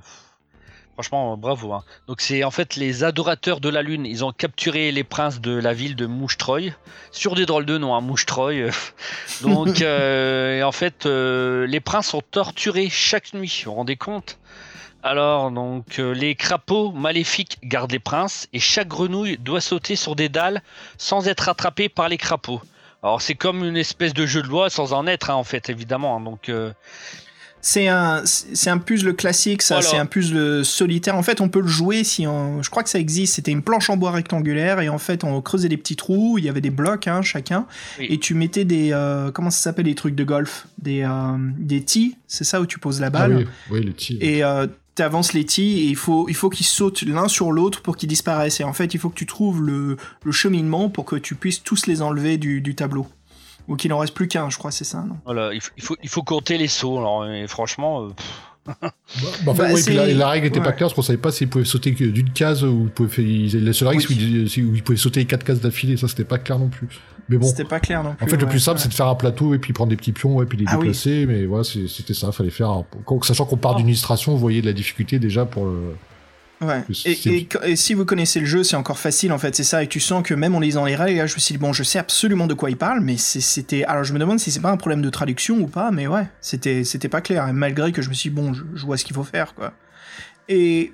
[0.93, 1.73] franchement, bravo.
[1.73, 1.83] hein.
[2.07, 4.05] Donc c'est en fait les adorateurs de la lune.
[4.05, 6.73] Ils ont capturé les princes de la ville de Mouchetroy
[7.11, 8.61] sur des drôles de noms, hein, Mouchetroy.
[8.61, 8.71] euh.
[9.41, 13.63] Donc euh, en fait, euh, les princes sont torturés chaque nuit.
[13.65, 14.37] Vous vous rendez compte?
[15.05, 20.15] Alors, donc, euh, les crapauds maléfiques gardent les princes et chaque grenouille doit sauter sur
[20.15, 20.61] des dalles
[20.97, 22.61] sans être attrapée par les crapauds.
[23.01, 25.69] Alors, c'est comme une espèce de jeu de loi sans en être, hein, en fait,
[25.69, 26.15] évidemment.
[26.15, 26.21] hein.
[26.21, 26.49] Donc,
[27.65, 29.75] C'est un, c'est un puzzle classique, ça.
[29.75, 29.89] Voilà.
[29.89, 31.15] C'est un puzzle solitaire.
[31.15, 32.61] En fait, on peut le jouer si on.
[32.61, 33.35] Je crois que ça existe.
[33.35, 36.37] C'était une planche en bois rectangulaire et en fait, on creusait des petits trous.
[36.37, 37.65] Il y avait des blocs, hein, chacun.
[37.99, 38.07] Oui.
[38.09, 38.89] Et tu mettais des.
[38.91, 40.67] euh, comment ça s'appelle les trucs de golf?
[40.77, 42.17] Des, euh, des tees.
[42.27, 43.47] C'est ça où tu poses la Ah balle?
[43.71, 44.27] oui, oui, les.
[44.27, 47.81] Et euh, t'avances les tees et il faut, il faut qu'ils sautent l'un sur l'autre
[47.81, 48.59] pour qu'ils disparaissent.
[48.59, 51.63] Et en fait, il faut que tu trouves le, le cheminement pour que tu puisses
[51.63, 53.07] tous les enlever du, du tableau.
[53.67, 55.15] Ou qu'il en reste plus qu'un, je crois, c'est ça, non?
[55.25, 56.97] Voilà, il faut, il faut, il faut compter les sauts.
[56.97, 58.09] Alors, et franchement, euh,
[58.65, 58.91] Bah, bah,
[59.47, 61.31] en fait, Bah, oui, puis la, la règle était pas claire parce qu'on savait pas
[61.31, 64.47] s'ils pouvaient sauter d'une case ou ils pouvaient faire, la seule règle, Oui.
[64.49, 65.97] c'est où ils- pouvaient sauter les quatre cases d'affilée.
[65.97, 66.87] Ça, c'était pas clair non plus.
[67.29, 67.45] Mais bon.
[67.47, 68.25] C'était pas clair non plus.
[68.25, 68.83] En fait, le plus simple, ouais.
[68.83, 70.73] c'est de faire un plateau et puis prendre des petits pions et puis les Ah
[70.77, 70.87] oui.
[70.87, 71.25] déplacer.
[71.25, 72.31] Mais voilà, c'était ça.
[72.31, 72.69] Fallait faire.
[72.69, 72.85] un-
[73.21, 75.95] Sachant qu'on part d'une illustration, vous voyez de la difficulté déjà pour le.
[76.65, 76.83] Ouais.
[76.89, 79.63] Et, c'est- et- et si vous connaissez le jeu, c'est encore facile en fait, c'est
[79.63, 79.83] ça.
[79.83, 81.83] Et tu sens que même en lisant les règles, je me suis dit, bon, je
[81.83, 83.83] sais absolument de quoi il parle, mais c'était.
[83.85, 86.27] Alors je me demande si c'est pas un problème de traduction ou pas, mais ouais,
[86.41, 87.47] c'était c'était pas clair.
[87.47, 89.53] Et malgré que je me suis dit, bon, je, je vois ce qu'il faut faire,
[89.55, 89.73] quoi.
[90.49, 90.93] Et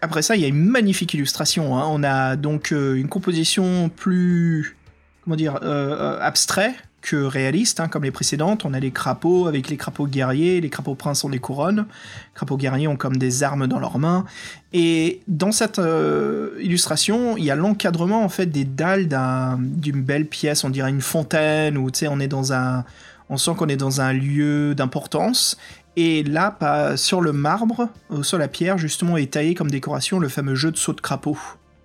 [0.00, 1.78] après ça, il y a une magnifique illustration.
[1.78, 1.84] hein.
[1.88, 4.76] On a donc euh, une composition plus.
[5.24, 8.64] Comment dire euh, euh, Abstrait que réaliste, hein, comme les précédentes.
[8.64, 11.86] On a les crapauds avec les crapauds guerriers, les crapauds princes ont des couronnes.
[11.88, 14.24] Les crapauds guerriers ont comme des armes dans leurs mains.
[14.72, 20.02] Et dans cette euh, illustration, il y a l'encadrement en fait des dalles d'un- d'une
[20.02, 22.84] belle pièce, on dirait une fontaine, ou tu sais, on est dans un,
[23.28, 25.58] on sent qu'on est dans un lieu d'importance.
[25.96, 26.56] Et là,
[26.96, 27.88] sur le marbre,
[28.22, 31.36] sol à pierre, justement, est taillé comme décoration le fameux jeu de saut de crapaud.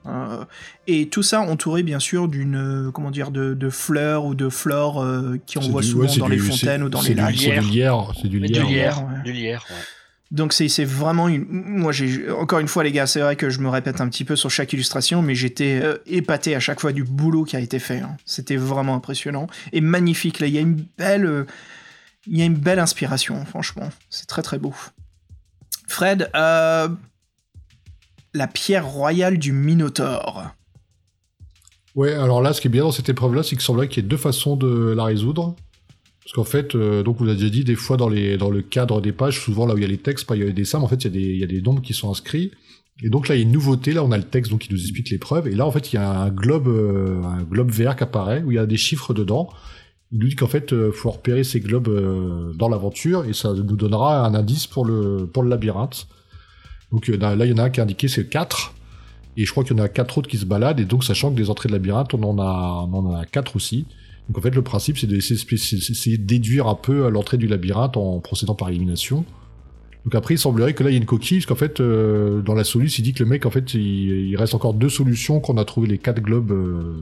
[0.08, 0.46] Euh,
[0.88, 4.50] et tout ça entouré bien sûr d'une euh, comment dire de, de fleurs ou de
[4.50, 7.36] flores euh, qui on voit du- souvent ouais, dans les fontaines ou dans les lacs.
[7.38, 8.12] C'est du lierre.
[8.22, 8.66] C'est du lierre.
[8.66, 9.24] du lierre, ouais.
[9.24, 9.66] du lierre.
[9.70, 9.76] ouais.
[10.30, 11.46] Donc c'est c'est vraiment une.
[11.50, 14.26] Moi j'ai encore une fois les gars, c'est vrai que je me répète un petit
[14.26, 17.62] peu sur chaque illustration, mais j'étais euh, épaté à chaque fois du boulot qui a
[17.62, 18.00] été fait.
[18.00, 18.18] hein.
[18.26, 20.40] C'était vraiment impressionnant et magnifique.
[20.42, 21.46] Là, il y a une belle, euh,
[22.28, 23.46] il y a une belle inspiration.
[23.46, 24.74] Franchement, c'est très très beau.
[25.88, 26.90] Fred, euh,
[28.38, 30.52] la pierre royale du Minotaure.
[31.96, 34.06] Ouais, alors là, ce qui est bien dans cette épreuve-là, c'est qu'il semblerait qu'il y
[34.06, 35.56] ait deux façons de la résoudre.
[36.24, 39.12] Parce qu'en fait, euh, donc on l'a déjà dit, des fois dans, le cadre des
[39.12, 40.78] pages, souvent là où il y a les textes, pas il y a les dessins,
[40.78, 42.52] mais en fait, il y, a des, des nombres qui sont inscrits.
[43.02, 44.74] Et donc là, il y a une nouveauté, là on a le texte donc, qui
[44.74, 47.72] nous explique l'épreuve, et là en fait, il y a un globe, euh, un globe
[47.72, 49.50] vert qui apparaît, où il y a des chiffres dedans.
[50.12, 53.54] Il nous dit qu'en fait, il faut repérer ces globes euh, dans l'aventure, et ça
[53.54, 56.08] nous donnera un indice pour le, pour le labyrinthe.
[56.92, 58.74] Donc euh, là, il y en a un qui est indiqué, c'est 4.
[59.40, 61.30] Et je crois qu'il y en a quatre autres qui se baladent, et donc sachant
[61.32, 63.86] que des entrées de labyrinthe, on en a, on en a quatre aussi.
[64.28, 68.20] Donc en fait, le principe, c'est d'essayer de déduire un peu l'entrée du labyrinthe en
[68.20, 69.26] procédant par élimination.
[70.06, 72.42] Donc après, il semblerait que là, il y a une coquille, parce qu'en fait, euh,
[72.42, 73.82] dans la soluce, il dit que le mec, en fait, il,
[74.30, 76.52] il reste encore deux solutions, qu'on a trouvé les quatre globes.
[76.52, 76.96] euh,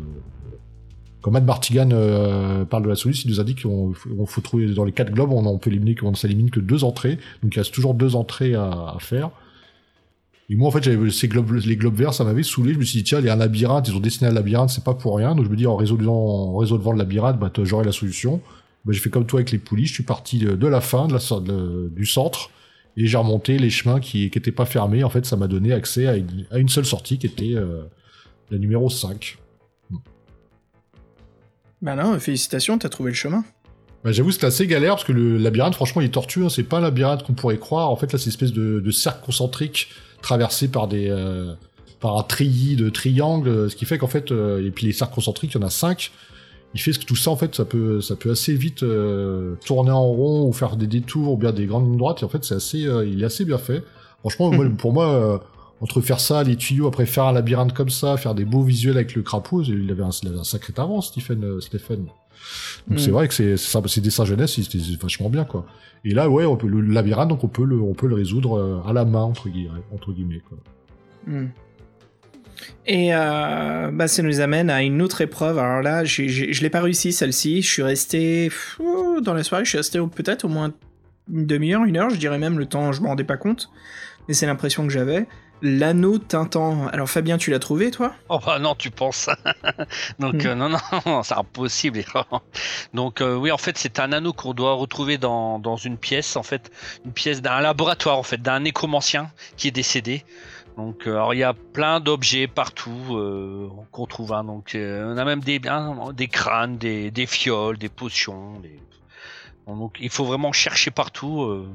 [1.22, 4.68] Quand Matt Martigan euh, parle de la soluce, il nous dit qu'on on faut trouver
[4.74, 7.18] dans les quatre globes, on, on peut éliminer, qu'on s'élimine que deux entrées.
[7.44, 9.30] Donc il reste toujours deux entrées à, à faire.
[10.50, 12.74] Et moi, en fait, j'avais ces globes, les globes verts, ça m'avait saoulé.
[12.74, 14.70] Je me suis dit, tiens, il y a un labyrinthe, ils ont dessiné un labyrinthe,
[14.70, 15.34] c'est pas pour rien.
[15.34, 16.14] Donc je me dis, en résolvant,
[16.54, 18.42] en résolvant le labyrinthe, bah, j'aurai la solution.
[18.86, 21.08] Bah, j'ai fait comme toi avec les poulies, je suis parti de, de la fin,
[21.08, 22.52] de la, so- de- du centre,
[22.96, 25.04] et j'ai remonté les chemins qui n'étaient pas fermés.
[25.04, 27.82] En fait, ça m'a donné accès à une, à une seule sortie qui était euh,
[28.52, 29.40] la numéro 5.
[31.82, 33.44] Bah non, félicitations, t'as trouvé le chemin.
[34.04, 36.46] Bah, J'avoue, c'était assez galère parce que le labyrinthe, franchement, il est tortueux.
[36.46, 36.50] hein.
[36.50, 37.90] C'est pas un labyrinthe qu'on pourrait croire.
[37.90, 39.90] En fait, là, c'est une espèce de, de cercle concentrique
[40.26, 41.54] traversé par des euh,
[42.00, 44.92] par un treillis de triangles, euh, ce qui fait qu'en fait, euh, et puis les
[44.92, 46.12] cercles concentriques, il y en a cinq.
[46.74, 48.84] Il fait que tout ça, en fait, ça peut ça peut assez vite
[49.66, 52.22] tourner en rond ou faire des détours ou bien des grandes lignes droites.
[52.22, 53.82] Et en fait, c'est assez, il est assez bien fait.
[54.20, 55.42] Franchement, moi, pour moi.
[55.82, 58.96] Entre faire ça, les tuyaux, après faire un labyrinthe comme ça, faire des beaux visuels
[58.98, 61.44] avec le crapaud, il avait un, il avait un sacré talent, Stephen.
[61.44, 62.06] euh, Stephen.
[62.88, 62.98] Donc Mm.
[62.98, 65.66] c'est vrai que c'est c'est dessins jeunesse, c'était vachement bien quoi.
[66.04, 68.58] Et là ouais, on peut, le labyrinthe donc on peut le on peut le résoudre
[68.58, 70.58] euh, à la main entre guillemets entre guillemets quoi.
[71.26, 71.48] Hmm.
[72.86, 75.58] Et euh, bah, ça nous amène à une autre épreuve.
[75.58, 77.62] Alors là, j'ai- j'ai- je l'ai pas réussi celle-ci.
[77.62, 78.80] Je suis resté pff,
[79.24, 79.66] dans la soirée.
[79.66, 80.72] Je suis resté peut-être au moins
[81.32, 82.10] une demi-heure, une heure.
[82.12, 82.92] Je dirais même le temps.
[82.92, 83.70] Je m'en rendais pas compte,
[84.28, 85.28] mais c'est l'impression que j'avais.
[85.62, 86.88] L'anneau tintant.
[86.88, 88.14] Alors Fabien, tu l'as trouvé toi?
[88.30, 89.30] Oh bah non, tu penses.
[90.20, 90.48] Donc Mm.
[90.48, 90.70] euh, non,
[91.06, 92.04] non, c'est impossible.
[92.94, 96.36] Donc euh, oui, en fait, c'est un anneau qu'on doit retrouver dans, dans une pièce,
[96.36, 96.72] en fait,
[97.06, 100.24] une pièce d'un laboratoire, en fait, d'un nécromancien qui est décédé.
[100.78, 104.34] Donc euh, alors il y a plein d'objets partout euh, qu'on trouve.
[104.34, 104.44] hein.
[104.44, 108.60] donc on a même des, hein, des crânes, des, des fioles, des potions.
[108.60, 108.78] des-
[109.68, 111.66] Donc il faut vraiment chercher partout.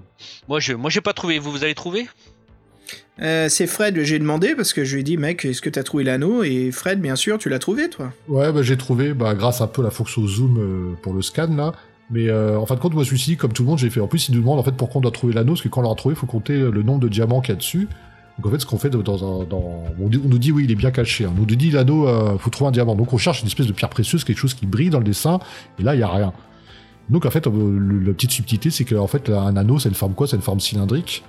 [0.48, 1.38] Moi je, moi j'ai pas trouvé.
[1.38, 2.08] Vous vous avez trouvé?
[3.22, 4.00] Euh, C'est Fred.
[4.02, 6.42] J'ai demandé parce que je lui ai dit, mec, est-ce que t'as trouvé l'anneau?
[6.42, 8.12] Et Fred, bien sûr, tu l'as trouvé toi.
[8.28, 11.22] Ouais bah j'ai trouvé bah grâce un peu à la fonction zoom euh, pour le
[11.22, 11.72] scan là.
[12.10, 14.08] Mais euh, en fin de compte moi dit comme tout le monde j'ai fait en
[14.08, 15.84] plus ils nous demandent en fait pourquoi on doit trouver l'anneau parce que quand on
[15.84, 17.86] l'a retrouvé faut compter le nombre de diamants qu'il y a dessus.
[18.36, 20.76] Donc en fait ce qu'on fait dans un dans on, nous dit oui il est
[20.76, 21.24] bien caché.
[21.24, 21.32] hein.
[21.36, 23.72] On nous dit l'anneau euh, faut trouver un diamant donc on cherche une espèce de
[23.72, 25.38] pierre précieuse quelque chose qui brille dans le dessin
[25.78, 26.32] et là il y a rien.
[27.10, 30.28] Donc en fait, la petite subtilité, c'est qu'en fait, un anneau, c'est une forme quoi?
[30.28, 31.24] C'est une forme cylindrique.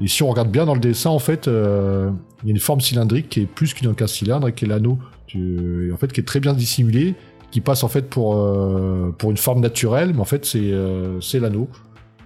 [0.00, 2.10] Et si on regarde bien dans le dessin, en fait, euh,
[2.42, 4.68] il y a une forme cylindrique qui est plus qu'une qu'un cylindre et qui est
[4.68, 4.98] l'anneau,
[5.34, 7.14] en fait, qui est très bien dissimulé,
[7.50, 11.20] qui passe en fait pour euh, pour une forme naturelle, mais en fait, c'est euh,
[11.20, 11.68] c'est l'anneau.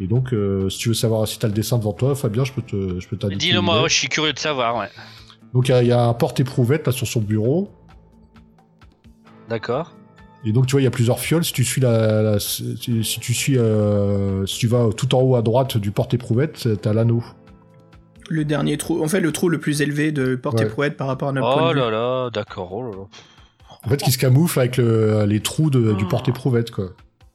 [0.01, 2.43] Et donc, euh, si tu veux savoir si tu as le dessin devant toi, Fabien,
[2.45, 3.39] je peux te je peux t'indiquer.
[3.39, 4.77] Dis-le moi, je suis curieux de savoir.
[4.77, 4.89] Ouais.
[5.55, 7.71] Donc, il y a- il y, a un porte-éprouvette là sur son bureau.
[9.49, 9.93] D'accord.
[10.45, 11.45] Et donc tu vois, il y a plusieurs fioles.
[11.45, 15.21] Si tu suis la, la- si, si tu suis, euh, si tu vas tout en
[15.21, 17.23] haut à droite du porte-éprouvette, t'as l'anneau.
[18.33, 20.91] Le dernier trou, en fait, le trou le plus élevé de Porte Ouais.
[20.91, 21.81] Par rapport à notre point Oh de vue.
[21.81, 22.72] là là, d'accord.
[22.72, 23.05] Oh là là.
[23.85, 26.09] En fait, qui se camoufle avec le- les trous de- du Oh.
[26.09, 26.91] porte-éprouvette, quoi.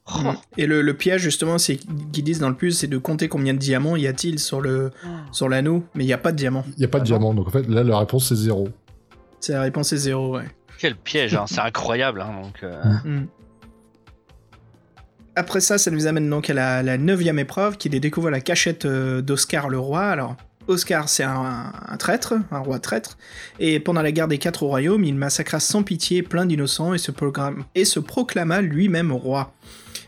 [0.08, 0.30] Mm.
[0.58, 3.54] Et le, le piège, justement, c'est qu'ils disent dans le plus, c'est de compter combien
[3.54, 4.92] de diamants y a-t-il sur le
[5.32, 6.64] sur l'anneau, mais il n'y a pas de diamant.
[6.78, 8.70] Il n'y a pas de Ah diamant, donc en fait, là, la réponse, c'est zéro.
[9.42, 10.46] C'est la réponse est zéro, ouais.
[10.78, 12.22] Quel piège, hein, c'est incroyable.
[12.22, 13.26] Hein, donc, euh, Mm.
[15.36, 18.32] Après ça, ça nous amène donc à la, la neuvième épreuve, qui est de découvrir
[18.32, 20.04] la cachette euh, d'Oscar le roi.
[20.06, 20.38] Alors,
[20.68, 23.18] Oscar, c'est un, traître, un roi traître,
[23.60, 26.98] et pendant la guerre des quatre royaumes, il massacra sans pitié plein d'innocents et
[27.86, 29.54] se proclama lui-même roi.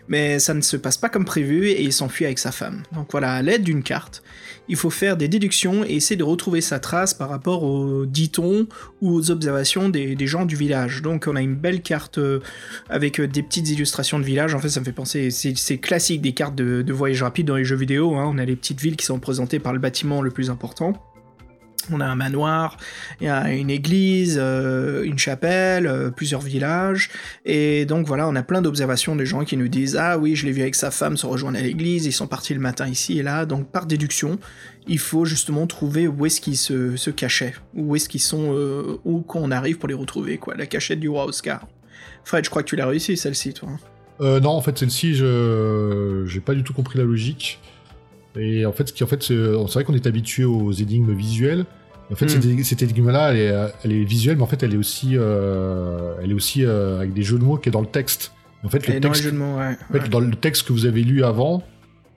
[0.07, 2.83] Mais ça ne se passe pas comme prévu et il s'enfuit avec sa femme.
[2.93, 4.23] Donc voilà, à l'aide d'une carte,
[4.69, 8.67] il faut faire des déductions et essayer de retrouver sa trace par rapport aux dit-on
[9.01, 11.01] ou aux observations des, gens du village.
[11.01, 12.39] Donc on a une belle carte euh,
[12.89, 14.53] avec euh, des petites illustrations de village.
[14.53, 17.65] En fait, ça me fait penser, c'est classique des cartes de, voyage rapide dans les
[17.65, 18.15] jeux vidéo.
[18.15, 18.29] hein.
[18.33, 20.93] On a les petites villes qui sont représentées par le bâtiment le plus important.
[21.91, 22.77] On a un manoir,
[23.21, 27.09] il y a une église, euh, une chapelle, euh, plusieurs villages.
[27.45, 30.45] Et donc voilà, on a plein d'observations des gens qui nous disent Ah oui, je
[30.45, 33.19] l'ai vu avec sa femme se rejoindre à l'église, ils sont partis le matin ici
[33.19, 33.45] et là.
[33.45, 34.39] Donc par déduction,
[34.87, 39.21] il faut justement trouver où est-ce qu'ils se, cachaient, où est-ce qu'ils sont, euh, où
[39.21, 40.55] qu'on arrive pour les retrouver, quoi.
[40.55, 41.67] La cachette du roi Oscar.
[42.23, 43.69] Fred, je crois que tu l'as réussi celle-ci, toi.
[43.69, 44.39] hein.
[44.39, 47.59] Non, en fait, celle-ci, je j'ai pas du tout compris la logique.
[48.39, 51.65] Et en fait, ce qui, en fait, c'est vrai qu'on est habitué aux énigmes visuelles.
[52.11, 54.77] En fait, cette, cette énigme-là, elle est, elle est visuelle, mais en fait, elle est
[54.77, 57.87] aussi, euh, elle est aussi euh, avec des jeux de mots qui est dans le
[57.87, 58.31] texte.
[58.63, 59.75] En fait, le dans texte, mots, ouais.
[59.89, 60.09] en fait, ouais.
[60.09, 61.63] dans le texte que vous avez lu avant,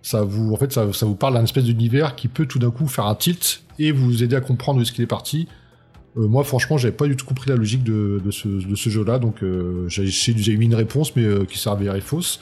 [0.02, 2.70] ça vous, en fait, ça, ça vous parle d'un espèce d'univers qui peut tout d'un
[2.70, 5.48] coup faire un tilt et vous aider à comprendre où est-ce qu'il est parti.
[6.16, 8.90] Euh, moi, franchement, j'avais pas du tout compris la logique de, de ce, de ce
[8.90, 12.40] jeu-là, donc euh, j'ai mis une réponse, mais euh, qui s'est avérée fausse.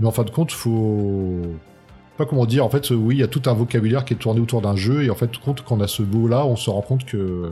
[0.00, 1.42] Mais en fin de compte, faut
[2.16, 2.64] pas comment dire.
[2.64, 5.02] En fait, oui, il y a tout un vocabulaire qui est tourné autour d'un jeu,
[5.04, 7.50] et en fait, compte quand on a ce mot-là, on se rend compte que,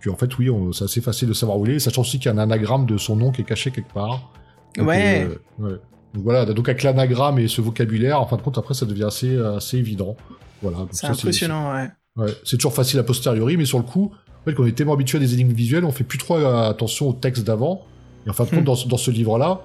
[0.00, 2.18] que en fait, oui, on- c'est assez facile de savoir où il est, sachant aussi
[2.18, 4.30] qu'il y a un anagramme de son nom qui est caché quelque part.
[4.76, 5.26] Donc, Ouais.
[5.28, 5.76] euh, ouais.
[6.14, 9.04] Donc voilà, donc avec l'anagramme et ce vocabulaire, en fin de compte, après, ça devient
[9.04, 10.16] assez, assez évident.
[10.62, 10.78] Voilà.
[10.92, 11.88] C'est impressionnant, ouais.
[12.16, 14.72] Ouais, c'est toujours facile a posteriori, mais sur le coup, en fait, quand on est
[14.76, 17.82] tellement habitué à des énigmes visuelles, on fait plus trop attention au texte d'avant.
[18.26, 18.64] Et en fin de compte, Hmm.
[18.64, 19.62] dans, ce- dans ce livre-là,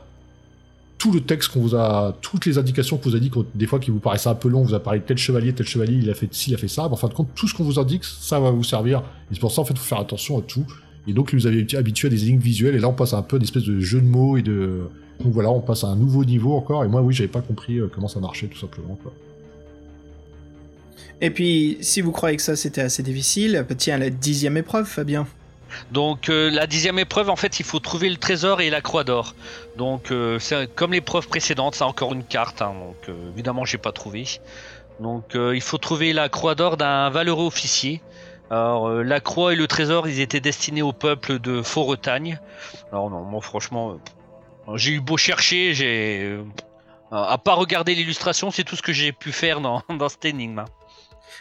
[1.00, 3.80] tout le texte qu'on vous a, toutes les indications qu'on vous a dit, des fois
[3.80, 6.10] qui vous paraissaient un peu longs, vous a parlé de tel chevalier, tel chevalier, il
[6.10, 6.84] a fait ci, il a fait ça.
[6.84, 9.00] En fin de compte, tout ce qu'on vous indique, ça va vous servir.
[9.00, 10.66] Et c'est pour ça, en fait, faut faire attention à tout.
[11.08, 13.18] Et donc, vous avez été habitué à des énigmes visuelles, et là, on passe à
[13.18, 14.82] un peu d'espèce de jeu de mots et de.
[15.24, 16.84] Donc voilà, on passe à un nouveau niveau encore.
[16.84, 18.98] Et moi, oui, j'avais pas compris euh, comment ça marchait, tout simplement.
[21.22, 24.86] Et puis, si vous croyez que ça c'était assez difficile, bah, tiens, la dixième épreuve,
[24.86, 25.28] Fabien.
[25.92, 29.04] Donc euh, la dixième épreuve, en fait, il faut trouver le trésor et la croix
[29.04, 29.36] d'or.
[29.78, 32.62] Donc euh, c'est comme l'épreuve précédente, c'est encore une carte.
[32.62, 34.26] hein, donc euh, évidemment, j'ai pas trouvé.
[35.00, 38.02] Donc euh, il faut trouver la croix d'or d'un valeureux officier.
[38.52, 42.40] Alors euh, la croix et le trésor, ils étaient destinés au peuple de Faux-Retagne.
[42.92, 43.92] Alors non, moi franchement,
[44.68, 46.44] euh, j'ai eu beau chercher, j'ai euh,
[47.12, 50.60] à part regarder l'illustration, c'est tout ce que j'ai pu faire dans, dans cette énigme.
[50.60, 50.66] hein.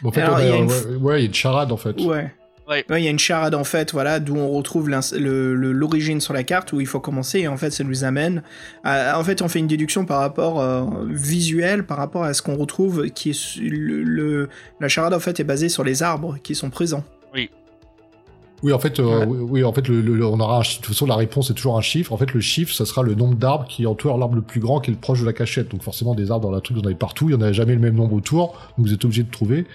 [0.01, 1.27] Bon, en fait, Alors, on a- il y a une ouais, ouais, il y a
[1.27, 1.99] une charade, en fait.
[1.99, 2.33] Ouais.
[2.69, 2.85] Ouais.
[2.89, 6.71] il y a une charade en fait, voilà, d'où on retrouve l'origine sur la carte
[6.71, 7.39] où il faut commencer.
[7.39, 8.43] Et en fait, ça nous amène.
[8.83, 12.41] À, en fait, on fait une déduction par rapport euh, visuel, par rapport à ce
[12.41, 14.49] qu'on retrouve, qui est le, le-
[14.79, 17.03] la charade en fait est basée sur les arbres qui sont présents.
[18.61, 20.85] Oui, en fait, euh, oui, oui, en fait, le, le- on aura un de toute
[20.85, 22.11] façon la réponse est toujours un chiffre.
[22.11, 24.79] En fait, le chiffre, ça sera le nombre d'arbres qui entourent l'arbre le plus grand,
[24.81, 25.69] qui est le proche de la cachette.
[25.71, 27.29] Donc forcément, des arbres dans la truc, vous en avez partout.
[27.29, 28.47] Il y en a jamais le même nombre autour,
[28.77, 29.65] donc vous êtes obligé de trouver.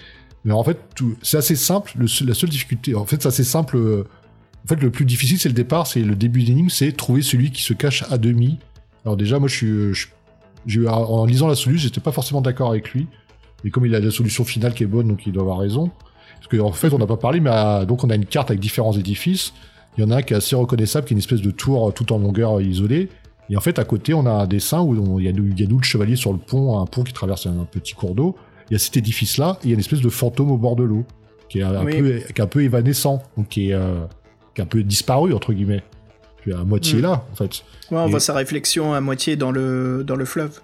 [0.45, 0.77] Mais en fait,
[1.21, 1.91] c'est assez simple.
[1.99, 3.75] La seule difficulté, en fait, c'est assez simple.
[3.77, 4.03] euh,
[4.63, 7.51] En fait, le plus difficile, c'est le départ, c'est le début d'énigme, c'est trouver celui
[7.51, 8.59] qui se cache à demi.
[9.03, 12.91] Alors déjà, moi, je suis, euh, en lisant la solution, j'étais pas forcément d'accord avec
[12.91, 13.07] lui.
[13.63, 15.89] Et comme il a la solution finale qui est bonne, donc il doit avoir raison.
[16.39, 18.91] Parce qu'en fait, on n'a pas parlé, mais donc on a une carte avec différents
[18.93, 19.53] édifices.
[19.97, 21.87] Il y en a un qui est assez reconnaissable, qui est une espèce de tour
[21.87, 23.09] euh, tout en longueur isolée.
[23.49, 25.47] Et en fait, à côté, on a un dessin où on- il y, a nous,
[25.47, 27.93] il y a nous, le chevalier sur le pont, un pont qui traverse un, petit
[27.93, 28.35] cours d'eau.
[28.69, 30.75] Il y a cet édifice-là, et il y a une espèce de fantôme au bord
[30.75, 31.05] de l'eau,
[31.49, 31.97] qui est un, Oui.
[31.99, 34.05] peu, qui est un peu évanescent, donc qui est, euh,
[34.53, 35.83] qui est un peu disparu, entre guillemets.
[36.41, 37.01] Puis à moitié Mm.
[37.01, 37.63] là, en fait.
[37.91, 40.59] Ouais, on Et- voit sa réflexion à moitié dans le, dans le fleuve.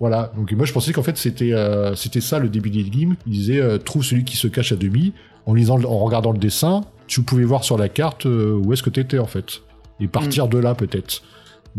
[0.00, 3.16] Voilà, donc moi je pensais qu'en fait c'était euh, c'était ça le début d'énigme.
[3.26, 5.12] Il disait euh, trouve celui qui se cache à demi.
[5.44, 8.82] En lisant, en regardant le dessin, tu pouvais voir sur la carte euh, où est-ce
[8.84, 9.62] que t'étais en fait
[9.98, 11.22] et partir de là peut-être.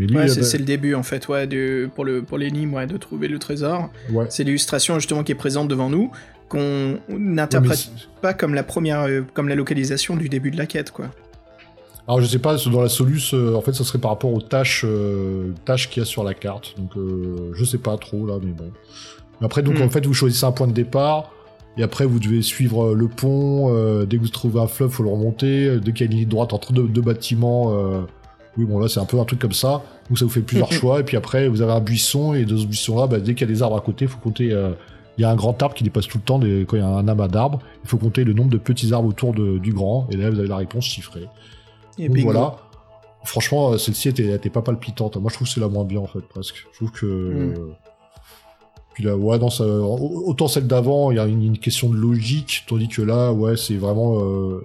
[0.08, 2.74] Ouais, euh, c'est bah, c'est le début en fait, ouais, de, pour le pour l'énigme,
[2.74, 3.90] ouais, de trouver le trésor.
[4.12, 4.26] ouais.
[4.30, 6.12] C'est l'illustration justement qui est présente devant nous,
[6.48, 7.90] qu'on n'interprète
[8.22, 11.10] pas comme la première, euh, comme la localisation du début de la quête, quoi.
[12.08, 14.42] Alors je sais pas, dans la soluce, euh, en fait ça serait par rapport aux
[14.42, 16.76] tâches, euh, tâches qu'il y a sur la carte.
[16.78, 16.92] Donc
[17.54, 18.72] je sais pas trop là, mais bon.
[19.40, 19.84] Mais après donc Hmm.
[19.84, 21.32] en fait vous choisissez un point de départ.
[21.78, 23.72] Et après, vous devez suivre le pont.
[24.04, 25.80] dès que vous trouvez un fleuve, faut le remonter.
[25.80, 27.72] Dès qu'il y a une ligne droite entre deux, deux bâtiments,
[28.60, 29.82] oui, bon, là, c'est un peu un truc comme ça.
[30.10, 31.00] Donc, ça vous fait plusieurs choix.
[31.00, 32.34] Et puis après, vous avez un buisson.
[32.34, 34.20] Et de ce buisson-là, bah, dès qu'il y a des arbres à côté, il faut
[34.20, 34.52] compter.
[34.52, 34.72] euh,
[35.18, 36.84] il y a un grand arbre qui dépasse tout le temps des- quand il y
[36.84, 37.60] a un amas d'arbres.
[37.84, 40.08] Il faut compter le nombre de petits arbres autour de- du grand.
[40.12, 41.26] Et là, vous avez la réponse chiffrée.
[41.98, 42.56] Et Donc, voilà.
[43.26, 45.18] Franchement, euh, celle-ci était, était pas palpitante.
[45.18, 46.66] Moi, je trouve que c'est la moins bien, en fait, presque.
[46.72, 47.06] Je trouve que.
[47.06, 47.54] Mm.
[48.94, 51.96] Puis là, ouais, non, ça, autant celle d'avant, il y a une, une question de
[51.96, 54.20] logique, tandis que là, ouais, c'est vraiment.
[54.22, 54.64] Euh,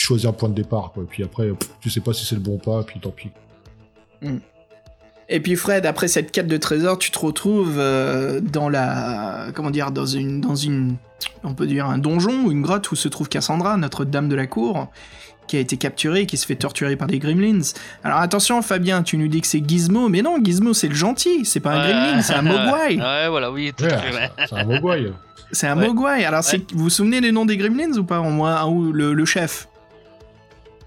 [0.00, 1.04] choisis un point de départ, quoi.
[1.08, 3.30] Puis après, pff, tu sais pas si c'est le bon pas, puis tant pis.
[5.28, 9.70] Et puis Fred, après cette quête de trésor, tu te retrouves euh, dans la, comment
[9.70, 10.96] dire, dans une, dans une,
[11.42, 14.34] on peut dire un donjon ou une grotte où se trouve Cassandra, notre dame de
[14.34, 14.88] la cour,
[15.46, 17.60] qui a été capturée et qui se fait torturer par des gremlins.
[18.04, 21.44] Alors attention, Fabien, tu nous dis que c'est Gizmo, mais non, Gizmo c'est le gentil,
[21.44, 21.92] c'est pas un Ouais.
[21.92, 22.96] gremlin, c'est un mogwai.
[23.00, 23.72] Ouais, voilà, oui.
[23.76, 23.90] tout Ouais,
[24.48, 25.12] c'est- un mogwai.
[25.50, 25.86] C'est un Ouais.
[25.86, 26.24] mogwai.
[26.24, 29.24] Alors vous vous souvenez des noms des gremlins ou pas Au moins ou le, le
[29.24, 29.68] chef?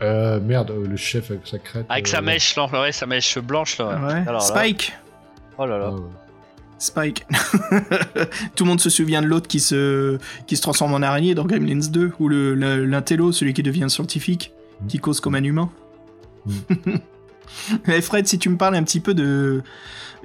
[0.01, 1.85] Euh, merde, euh, le chef avec sa crête.
[1.89, 3.87] Avec euh, sa mèche, là, ouais, sa mèche blanche, là.
[3.87, 4.13] ouais.
[4.13, 4.23] Ouais.
[4.27, 4.93] Alors là- Spike.
[5.57, 5.89] Oh là ah, là.
[5.91, 6.01] ouais.
[6.77, 7.25] Spike.
[8.55, 10.17] Tout le monde se souvient de l'autre qui se,
[10.47, 13.89] qui se transforme en araignée dans Gremlins 2, ou le, le- l'intello, celui qui devient
[13.89, 14.51] scientifique,
[14.89, 15.69] qui cause comme un humain.
[18.01, 19.61] Fred, si tu me parles un petit peu de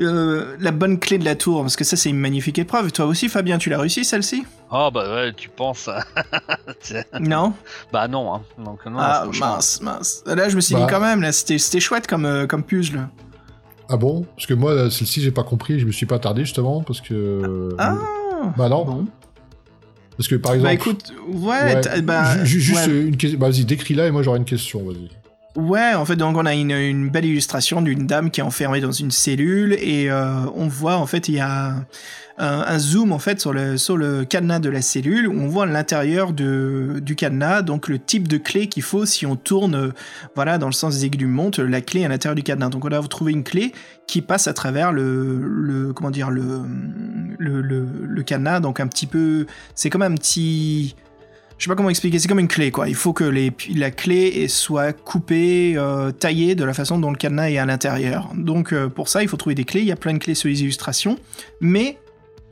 [0.00, 2.90] euh, la bonne clé de la tour, parce que ça c'est une magnifique épreuve.
[2.92, 4.44] Toi aussi, Fabien, tu l'as réussi celle-ci?
[4.70, 5.88] Oh bah ouais, tu penses.
[7.20, 7.52] Non?
[7.92, 8.42] Bah non, hein.
[8.58, 10.22] Donc, non, Ah mince, mince.
[10.26, 10.82] Là, je me suis Bah.
[10.82, 13.08] dit quand même, là, c'était, chouette comme, euh, comme puzzle.
[13.88, 14.24] Ah bon?
[14.36, 17.74] Parce que moi, celle-ci, j'ai pas compris, je me suis pas attardé justement, parce que.
[17.78, 17.96] Ah
[18.56, 19.06] Bah non, Bon.
[20.16, 20.68] parce que par exemple.
[20.68, 22.92] Bah écoute, ouais, bah, ju- ju- juste ouais.
[22.92, 23.38] euh, une question.
[23.38, 25.10] Bah, vas-y, décris-la et moi j'aurai une question, vas-y.
[25.56, 28.92] Ouais, en fait, donc on a une, belle illustration d'une dame qui est enfermée dans
[28.92, 31.74] une cellule et euh, on voit en fait il y a
[32.38, 37.16] un, zoom en fait sur le cadenas de la cellule où on voit l'intérieur du
[37.16, 39.92] cadenas, donc le type de clé qu'il faut si on tourne
[40.36, 42.68] voilà dans le sens des aiguilles du montre la clé à l'intérieur du cadenas.
[42.68, 43.72] Donc on va trouver une clé
[44.06, 46.62] qui passe à travers le comment dire le,
[47.40, 50.94] le cadenas, donc un petit peu c'est comme un petit
[51.60, 52.88] je sais pas comment expliquer, c'est comme une clé quoi.
[52.88, 57.50] Il faut que la clé soit coupée, euh, taillée de la façon dont le cadenas
[57.50, 58.30] est à l'intérieur.
[58.34, 59.80] Donc euh, pour ça, il faut trouver des clés.
[59.80, 61.18] Il y a plein de clés sur les illustrations.
[61.60, 61.98] Mais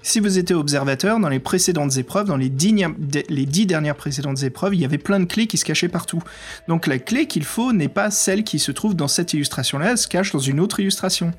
[0.02, 4.74] si vous étiez observateur, dans les précédentes épreuves, dans les les dix dernières précédentes épreuves,
[4.74, 6.22] il y avait plein de clés qui se cachaient partout.
[6.68, 9.98] Donc la clé qu'il faut n'est pas celle qui se trouve dans cette illustration-là, elle
[9.98, 11.32] se cache dans une autre illustration.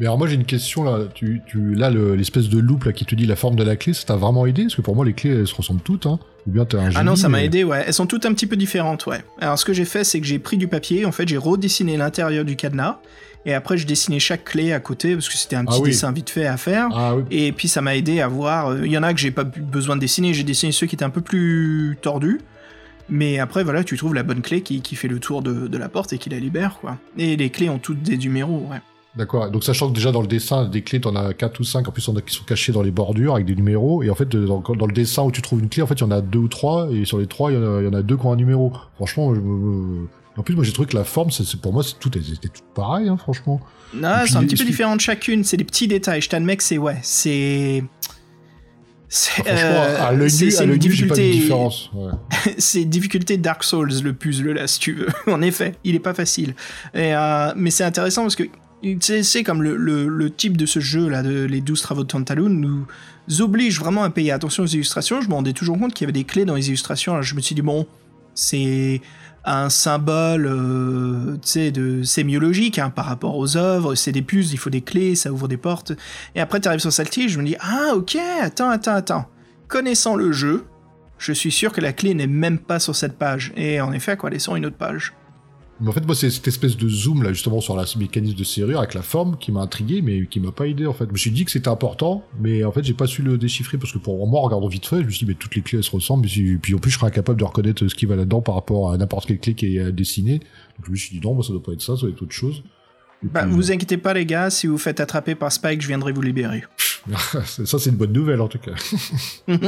[0.00, 1.00] Mais alors moi j'ai une question là.
[1.14, 3.76] Tu, tu, là le- l'espèce de loupe là qui te dit la forme de la
[3.76, 4.62] clé, ça t'a vraiment aidé?
[4.62, 6.18] Parce que pour moi les clés elles se ressemblent toutes, hein.
[6.46, 6.96] Ou bien t'es un génie.
[6.98, 7.84] Ah non, ça m'a aidé, ouais.
[7.86, 9.22] Elles sont toutes un petit peu différentes, ouais.
[9.42, 11.98] Alors ce que j'ai fait, c'est que j'ai pris du papier, en fait, j'ai redessiné
[11.98, 12.98] l'intérieur du cadenas,
[13.44, 15.90] et après je dessinais chaque clé à côté, parce que c'était un Ah petit oui.
[15.90, 16.88] dessin vite fait à faire.
[16.94, 17.24] Ah oui.
[17.30, 18.68] Et puis ça m'a aidé à voir.
[18.70, 20.94] euh, Il y en a que j'ai pas besoin de dessiner, j'ai dessiné ceux qui
[20.94, 22.40] étaient un peu plus tordus.
[23.10, 25.78] Mais après, voilà, tu trouves la bonne clé qui, qui fait le tour de, de
[25.78, 26.96] la porte et qui la libère, quoi.
[27.18, 28.78] Et les clés ont toutes des numéros, ouais.
[29.16, 29.50] D'accord.
[29.50, 31.90] Donc sachant que déjà dans le dessin des clés t'en as 4 ou 5, en
[31.90, 34.02] plus on a qui sont cachés dans les bordures avec des numéros.
[34.04, 36.00] Et en fait dans, dans le dessin où tu trouves une clé, en fait il
[36.02, 36.88] y en a deux ou trois.
[36.92, 38.32] Et sur les trois il y en a, il y en a deux qui ont
[38.32, 38.72] un numéro.
[38.96, 39.40] Franchement, je
[40.36, 42.48] en plus moi j'ai trouvé que la forme, c'est pour moi c'est tout, elles étaient
[42.48, 43.60] toutes pareilles, hein, franchement.
[43.94, 46.22] Non, c'est un petit peu différent de chacune, c'est des petits détails.
[46.22, 47.82] Je t'admets que c'est, ouais, c'est.
[49.12, 50.28] C'est Franchement, euh,
[50.68, 51.90] une difficulté- différence.
[51.92, 52.12] Ouais.
[52.58, 56.14] c'est difficulté Dark Souls le puzzle là si tu veux en effet il est pas
[56.14, 56.54] facile
[56.94, 58.44] Et, euh, mais c'est intéressant parce que
[59.00, 62.86] c'est comme le, type de ce jeu là de les 12 travaux de Tantaloon nous
[63.40, 65.20] oblige vraiment à payer attention aux illustrations.
[65.20, 67.12] Je me rendais toujours compte qu'il y avait des clés dans les illustrations.
[67.12, 67.86] Alors je me suis dit bon
[68.34, 69.00] c'est
[69.44, 73.94] un symbole euh, tu sais de sémiologique hein, par rapport aux œuvres.
[73.94, 75.92] C'est des puces il faut des clés ça ouvre des portes.
[76.34, 79.26] Et après tu arrives sur Salty je me dis ah ok attends attends attends.
[79.68, 80.64] Connaissant le jeu
[81.20, 83.52] je suis sûr que la clé n'est même pas sur cette page.
[83.54, 85.12] Et en effet, quoi, elle une autre page.
[85.80, 88.36] Mais en fait, moi, c'est cette espèce de zoom là, justement, sur la ce mécanisme
[88.36, 91.06] de serrure avec la forme qui m'a intrigué, mais qui m'a pas aidé en fait.
[91.06, 93.78] Je me suis dit que c'était important, mais en fait, j'ai pas su le déchiffrer
[93.78, 95.62] parce que pour moi, en regardant vite fait, je me suis dit, mais toutes les
[95.62, 98.06] clés elles se ressemblent, et puis, en plus, je serais incapable de reconnaître ce qui
[98.06, 100.38] va là-dedans par rapport à n'importe quelle clé qui est euh, dessinée.
[100.38, 102.22] Donc je me suis dit, non, moi, ça doit pas être ça, ça doit être
[102.22, 102.62] autre chose.
[103.22, 106.12] Bah, puis, vous inquiétez pas, les gars, si vous faites attraper par Spike, je viendrai
[106.12, 106.64] vous libérer.
[107.44, 108.72] ça, c'est une bonne nouvelle en tout cas.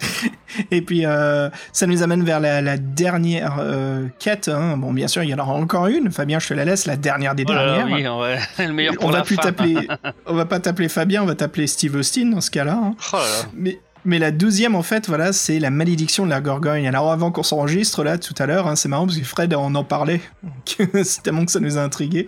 [0.70, 4.48] Et puis, euh, ça nous amène vers la, la dernière euh, quête.
[4.48, 4.76] hein.
[4.76, 6.10] Bon, bien sûr, il y en aura encore une.
[6.10, 7.86] Fabien, je te la laisse, la dernière des Oh dernières.
[7.86, 8.38] oui, ouais.
[8.66, 9.88] le meilleur pour on va la plus t'appeler,
[10.26, 12.72] on va pas t'appeler Fabien, on va t'appeler Steve Austin dans ce cas-là.
[12.82, 12.94] hein.
[13.12, 13.48] Oh là là.
[13.54, 13.78] Mais,
[14.08, 16.88] Mais la douzième, en fait, voilà, c'est la malédiction de la Gorgogne.
[16.88, 19.74] Alors avant qu'on s'enregistre là tout à l'heure, hein, c'est marrant parce que Fred on
[19.74, 20.22] en parlait,
[21.04, 22.26] c'est tellement que ça nous a intrigué.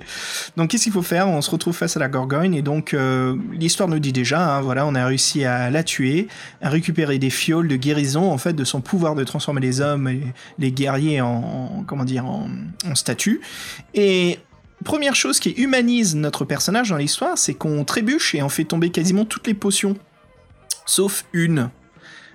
[0.59, 1.27] Donc qu'est-ce qu'il faut faire?
[1.27, 4.61] On se retrouve face à la Gorgogne et donc euh, l'histoire nous dit déjà, hein,
[4.61, 6.29] voilà, on a réussi à la tuer,
[6.61, 10.07] à récupérer des fioles de guérison en fait de son pouvoir de transformer les hommes
[10.07, 10.21] et
[10.59, 12.51] les guerriers en, comment dire en,
[12.87, 13.41] en statues.
[13.95, 14.39] Et
[14.85, 18.91] première chose qui humanise notre personnage dans l'histoire, c'est qu'on trébuche et on fait tomber
[18.91, 19.97] quasiment toutes les potions
[20.91, 21.71] sauf une.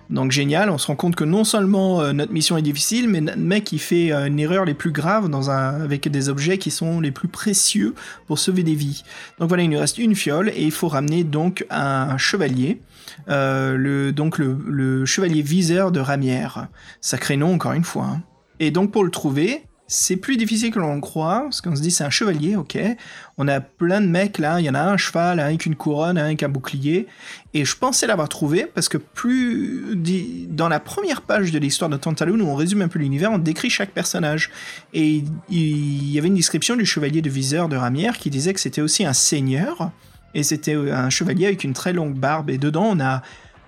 [0.10, 3.22] Donc génial, on se rend compte que non seulement euh, notre mission est difficile, mais
[3.22, 6.58] notre mec il fait euh, une erreur les plus graves dans un, avec des objets
[6.58, 7.96] qui sont les plus précieux
[8.28, 9.04] pour sauver des vies.
[9.40, 12.80] Donc voilà, il nous reste une fiole et il faut ramener donc un chevalier,
[13.30, 16.68] euh, le, donc le, chevalier viseur de Ramière.
[17.02, 18.06] Sacré nom encore une fois.
[18.06, 18.22] Hein.
[18.60, 21.82] Et donc pour le trouver, c'est plus difficile que l'on le croit, parce qu'on se
[21.82, 22.78] dit c'est un chevalier, ok.
[23.38, 25.76] On a plein de mecs là, il y en a un cheval, un avec une
[25.76, 27.06] couronne, un avec un bouclier.
[27.54, 29.96] Et je pensais l'avoir trouvé, parce que plus.
[30.50, 33.38] Dans la première page de l'histoire de Tantaloon, où on résume un peu l'univers, on
[33.38, 34.50] décrit chaque personnage.
[34.94, 38.60] Et il y avait une description du chevalier de viseur de Ramière qui disait que
[38.60, 39.92] c'était aussi un seigneur,
[40.34, 42.50] et c'était un chevalier avec une très longue barbe.
[42.50, 43.22] Et dedans, on a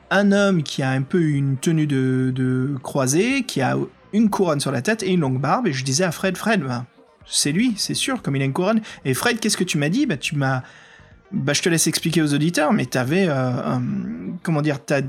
[0.09, 3.77] un homme qui a un peu une tenue de, de croisée, qui a
[4.13, 5.67] une couronne sur la tête et une longue barbe.
[5.67, 6.85] Et je disais à Fred, Fred, bah,
[7.25, 8.81] c'est lui, c'est sûr, comme il a une couronne.
[9.05, 10.05] Et Fred, qu'est-ce que tu m'as dit?
[10.05, 10.63] Bah, tu m'as.
[11.31, 13.25] Bah, je te laisse expliquer aux auditeurs, mais t'avais.
[13.27, 13.77] Euh,
[14.43, 15.01] comment dire T'as.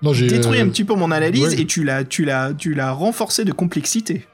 [0.00, 2.74] Non, j'ai détruit un euh, petit peu mon analyse et tu l'as, tu l'as, tu
[2.74, 4.26] l'as renforcé de complexité.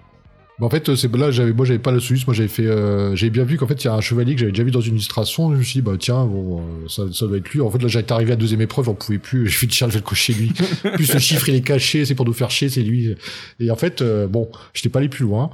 [0.60, 2.26] En fait, c'est là, j'avais, moi, j'avais pas le solution.
[2.28, 4.40] Moi, j'avais fait, euh, j'avais bien vu qu'en fait, il y a un chevalier que
[4.40, 5.52] j'avais déjà vu dans une illustration.
[5.52, 7.60] Je me suis dit, bah tiens, bon, ça, ça doit être lui.
[7.60, 9.46] En fait, là, j'étais arrivé à la deuxième épreuve, on pouvait plus.
[9.48, 10.52] J'ai fait tiens, je vais le cocher lui.
[10.94, 13.14] plus le chiffre il est caché, c'est pour nous faire chier, c'est lui.
[13.60, 15.50] Et en fait, bon, j'étais pas allé plus loin.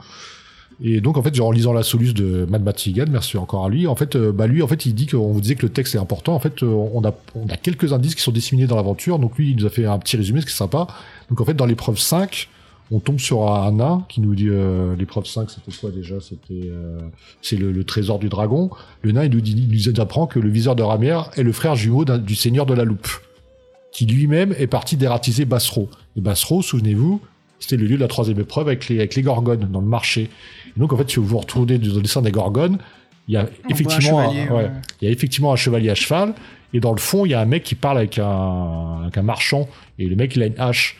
[0.82, 3.86] Et donc en fait, en lisant la soluce de Mad Matigan, merci encore à lui.
[3.86, 5.94] En fait, euh, bah lui, en fait, il dit qu'on vous disait que le texte
[5.94, 6.34] est important.
[6.34, 9.18] En fait, euh, on a on a quelques indices qui sont disséminés dans l'aventure.
[9.18, 10.86] Donc lui, il nous a fait un petit résumé, ce qui est sympa.
[11.28, 12.48] Donc en fait, dans l'épreuve 5,
[12.90, 16.20] on tombe sur un nain qui nous dit euh, l'épreuve 5 c'était quoi déjà?
[16.20, 16.70] C'était
[17.42, 18.70] c'est le, trésor du dragon.
[19.02, 21.52] Le nain il nous, dit, il nous apprend que le viseur de Ramière est le
[21.52, 23.08] frère jumeau du seigneur de la loupe
[23.92, 27.20] qui lui-même est parti dératiser Bassero et Bassero souvenez-vous
[27.60, 30.30] c'était le lieu de la troisième épreuve avec les avec les gorgones dans le marché.
[30.76, 32.78] Donc en fait, si vous vous retournez dans le dessin des Gorgones,
[33.28, 36.34] il y a effectivement, un, il y a effectivement un chevalier à cheval,
[36.72, 39.22] et dans le fond, il y a un mec qui parle avec un, avec un
[39.22, 39.68] marchand,
[39.98, 40.96] et le mec il a une hache.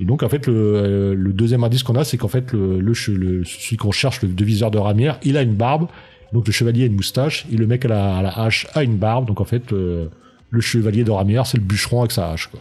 [0.00, 2.80] Et donc en fait, le, euh, le deuxième indice qu'on a, c'est qu'en fait, le,
[2.80, 5.88] le, celui qu'on cherche, le deviseur de Ramière, il a une barbe.
[6.32, 8.82] Donc le chevalier a une moustache, et le mec à la, à la hache a
[8.82, 9.26] une barbe.
[9.26, 10.06] Donc en fait, euh,
[10.50, 12.48] le chevalier de Ramière, c'est le bûcheron avec sa hache.
[12.48, 12.60] Quoi.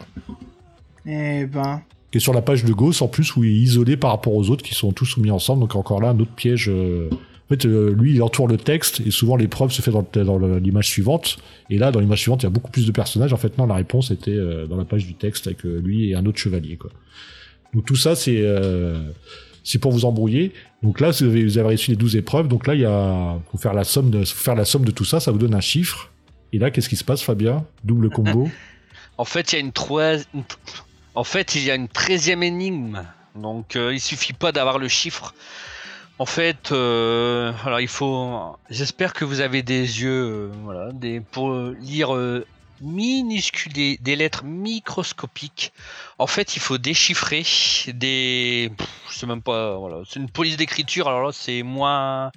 [1.06, 1.82] Eh ben,
[2.14, 4.50] est sur la page de Gauss en plus où il est isolé par rapport aux
[4.50, 5.62] autres qui sont tous soumis ensemble.
[5.62, 6.70] Donc encore là un autre piège.
[6.70, 7.10] Euh.
[7.52, 10.38] En fait, euh, lui, il entoure le texte et souvent l'épreuve se fait dans, dans
[10.38, 11.38] l'image suivante.
[11.70, 13.34] Et là, dans l'image suivante, il y a beaucoup plus de personnages.
[13.34, 16.16] En fait, non, la réponse était euh, dans la page du texte avec lui et
[16.16, 16.78] un autre chevalier.
[16.78, 16.92] Quoi.
[17.74, 18.42] Donc tout ça, c'est
[19.64, 20.54] c'est pour vous embrouiller.
[20.82, 22.48] Donc là, vous avez, vous avez réussi les 12 épreuves.
[22.48, 25.06] Donc là, il y a faut faire la somme de faire la somme de tout
[25.06, 25.20] ça.
[25.20, 26.10] Ça vous donne un chiffre.
[26.54, 27.66] Et là, qu'est-ce qui se passe, Fabien?
[27.84, 28.50] Double combo.
[29.18, 30.26] en fait, il y a une, troisième...
[31.16, 33.04] En fait, il y a une treizième énigme.
[33.36, 35.34] Donc, euh, il suffit pas d'avoir le chiffre.
[36.22, 38.56] En fait, euh, alors il faut.
[38.70, 42.16] J'espère que vous avez des yeux, euh, voilà, des pour lire
[42.80, 45.74] minuscules des, lettres microscopiques.
[46.20, 47.44] En fait, il faut déchiffrer
[47.88, 48.72] des.
[49.10, 49.76] je sais même pas.
[49.78, 51.08] Voilà, c'est une police d'écriture.
[51.08, 52.32] Alors là, c'est moins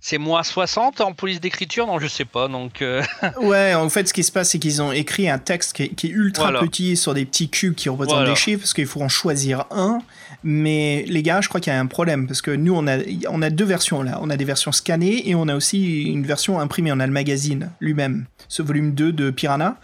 [0.00, 2.48] c'est moins 60 en police d'écriture Non, je sais pas.
[2.48, 3.02] Donc euh.
[3.42, 6.10] ouais, en fait, ce qui se passe, c'est qu'ils ont écrit un texte qui est,
[6.10, 9.66] ultra petit sur des petits cubes qui représentent des chiffres, parce qu'il faut en choisir
[9.70, 9.98] un.
[10.42, 12.98] Mais les gars, je crois qu'il y a un problème, parce que nous, on a,
[13.28, 14.18] on a deux versions là.
[14.22, 16.92] On a des versions scannées et on a aussi une version imprimée.
[16.92, 19.76] On a le magazine lui-même, ce volume 2 de Piranha.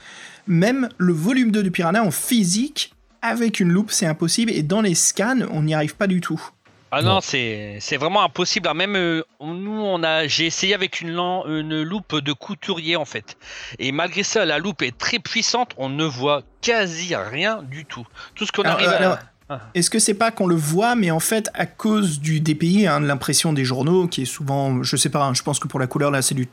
[0.47, 4.53] Même le volume 2 de Piranha en physique, avec une loupe, c'est impossible.
[4.53, 6.41] Et dans les scans, on n'y arrive pas du tout.
[6.93, 8.73] Ah non, c'est vraiment impossible.
[8.75, 13.37] Même euh, nous, on a, j'ai essayé avec une, une loupe de couturier en fait.
[13.79, 15.73] Et malgré ça, la loupe est très puissante.
[15.77, 18.07] On ne voit quasi rien du tout.
[18.35, 19.13] Tout ce qu'on arrive à.
[19.13, 19.21] Ah.
[19.75, 23.01] Est-ce que c'est pas qu'on le voit, mais en fait, à cause du DPI, hein,
[23.01, 25.79] de l'impression des journaux, qui est souvent, je sais pas, hein, je pense que pour
[25.79, 26.49] la couleur, là, c'est du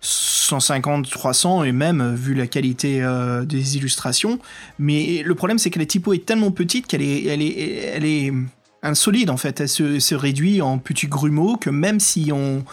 [0.00, 4.38] 150, 300, et même, euh, vu la qualité euh, des illustrations.
[4.78, 7.58] Mais le problème, c'est que la typo est tellement petite qu'elle est, elle est,
[7.94, 8.32] elle est,
[8.80, 9.60] insolide en fait.
[9.60, 12.64] Elle se, réduit en petits grumeaux que même si on,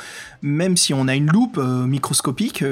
[0.43, 2.63] même si on a une loupe euh, microscopique,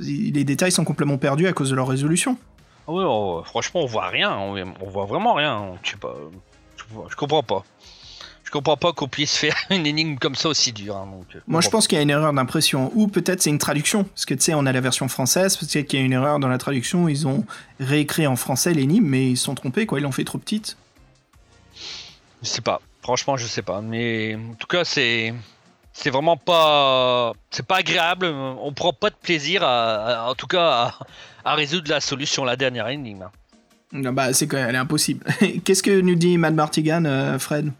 [0.00, 2.38] les détails sont complètement perdus à cause de leur résolution.
[2.88, 4.34] Ah oui, oh, franchement, on voit rien.
[4.34, 5.74] On, voit vraiment rien.
[5.82, 6.14] Je sais pas.
[6.76, 7.62] Je, comprends pas.
[8.44, 10.96] je comprends pas qu'on puisse faire une énigme comme ça aussi dure.
[10.96, 13.50] hein, donc, euh, Moi, je pense qu'il y a une erreur d'impression, ou peut-être c'est
[13.50, 16.06] une traduction, parce que tu sais, on a la version française, peut-être qu'il y a
[16.06, 17.44] une erreur dans la traduction, ils ont
[17.78, 20.78] réécrit en français l'énigme, mais ils se sont trompés, quoi, ils l'ont fait trop petite.
[22.42, 22.80] Je sais pas.
[23.02, 23.82] Franchement, je sais pas.
[23.82, 25.34] Mais en tout cas, c'est
[26.00, 28.26] c'est vraiment pas c'est pas agréable.
[28.26, 29.94] On prend pas de plaisir à,
[30.26, 30.92] à- en tout cas
[31.44, 33.26] à, à résoudre la solution la dernière énigme.
[33.92, 35.24] Ah Bah, c'est quand même, elle est impossible.
[35.64, 37.72] Qu'est-ce que nous dit Mad Martigan, euh, Fred?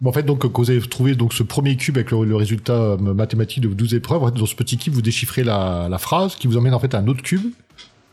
[0.00, 2.36] Bon, en fait, donc, quand vous avez trouvé donc, ce premier cube avec le, le
[2.36, 5.88] résultat euh, mathématique de 12 épreuves, en fait, dans ce petit cube, vous déchiffrez la,
[5.90, 7.52] la phrase qui vous emmène en fait à un autre cube,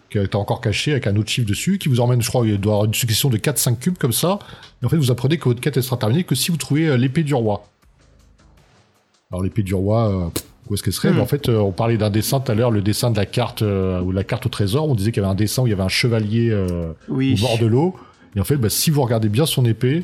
[0.10, 2.60] qui est encore caché avec un autre chiffre dessus, qui vous emmène, je crois, il
[2.60, 4.40] doit y avoir une succession de 4-5 cubes comme ça.
[4.82, 6.88] Et en fait, vous apprenez que votre quête elle sera terminée que si vous trouvez
[6.88, 7.64] euh, l'épée du roi.
[9.32, 11.16] Alors, l'épée du roi, euh, où est-ce qu'elle serait Hmm.
[11.16, 13.26] Mais En fait, euh, on parlait d'un dessin tout à l'heure, le dessin de la
[13.26, 14.88] carte, euh, ou la carte au trésor.
[14.90, 16.56] On disait qu'il y avait un dessin où il y avait un chevalier
[17.10, 17.36] Oui.
[17.38, 17.96] au bord de l'eau.
[18.36, 20.04] Et en fait, bah, si vous regardez bien son épée,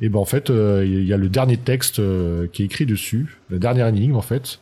[0.00, 2.00] et ben en fait, il y a le dernier texte
[2.52, 4.58] qui est écrit dessus, la dernière énigme en fait.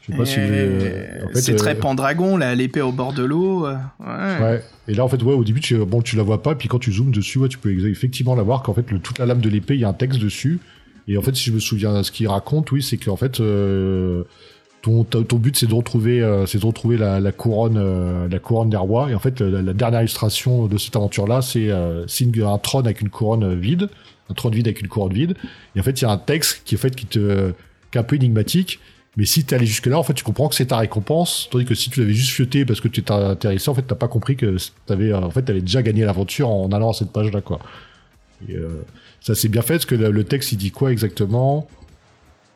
[0.00, 3.12] Je sais pas si euh, en fait, c'est euh, très Pendragon, là, l'épée au bord
[3.12, 3.66] de l'eau.
[3.66, 4.42] euh, ouais.
[4.42, 4.62] Ouais.
[4.88, 6.78] Et là, en fait, ouais, au début, tu, bon, tu la vois pas, puis quand
[6.78, 8.62] tu zoomes dessus, ouais, tu peux effectivement la voir.
[8.62, 10.60] Qu'en fait, le, toute la lame de l'épée, il y a un texte dessus.
[11.08, 14.24] Et en fait, si je me souviens, ce qu'il raconte, oui, c'est qu'en fait, euh,
[14.82, 15.04] ton,
[15.38, 19.10] but, c'est de retrouver, euh, de retrouver la, couronne, euh, la couronne des rois.
[19.10, 23.58] Et en fait, la, dernière illustration de cette aventure-là, c'est un trône avec une couronne
[23.58, 23.88] vide,
[24.28, 25.34] un trône vide avec une couronne vide.
[25.74, 28.16] Et en fait, il y a un texte qui, en fait, qui est un peu
[28.16, 28.78] énigmatique.
[29.16, 31.64] Mais si t'es allé jusque là, en fait, tu comprends que c'est ta récompense, tandis
[31.64, 34.06] que si tu l'avais juste fioté parce que tu t'es intéressé, en fait, t'as pas
[34.06, 34.56] compris que
[34.86, 37.58] t'avais, en fait, déjà gagné l'aventure en allant à cette page-là, quoi.
[38.46, 38.84] Et, euh,
[39.20, 41.66] ça c'est bien fait parce que le, texte il dit quoi exactement?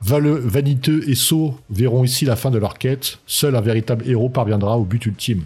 [0.00, 3.18] Valeux, vaniteux et sots verront ici la fin de leur quête.
[3.26, 5.44] Seul un véritable héros parviendra au but ultime.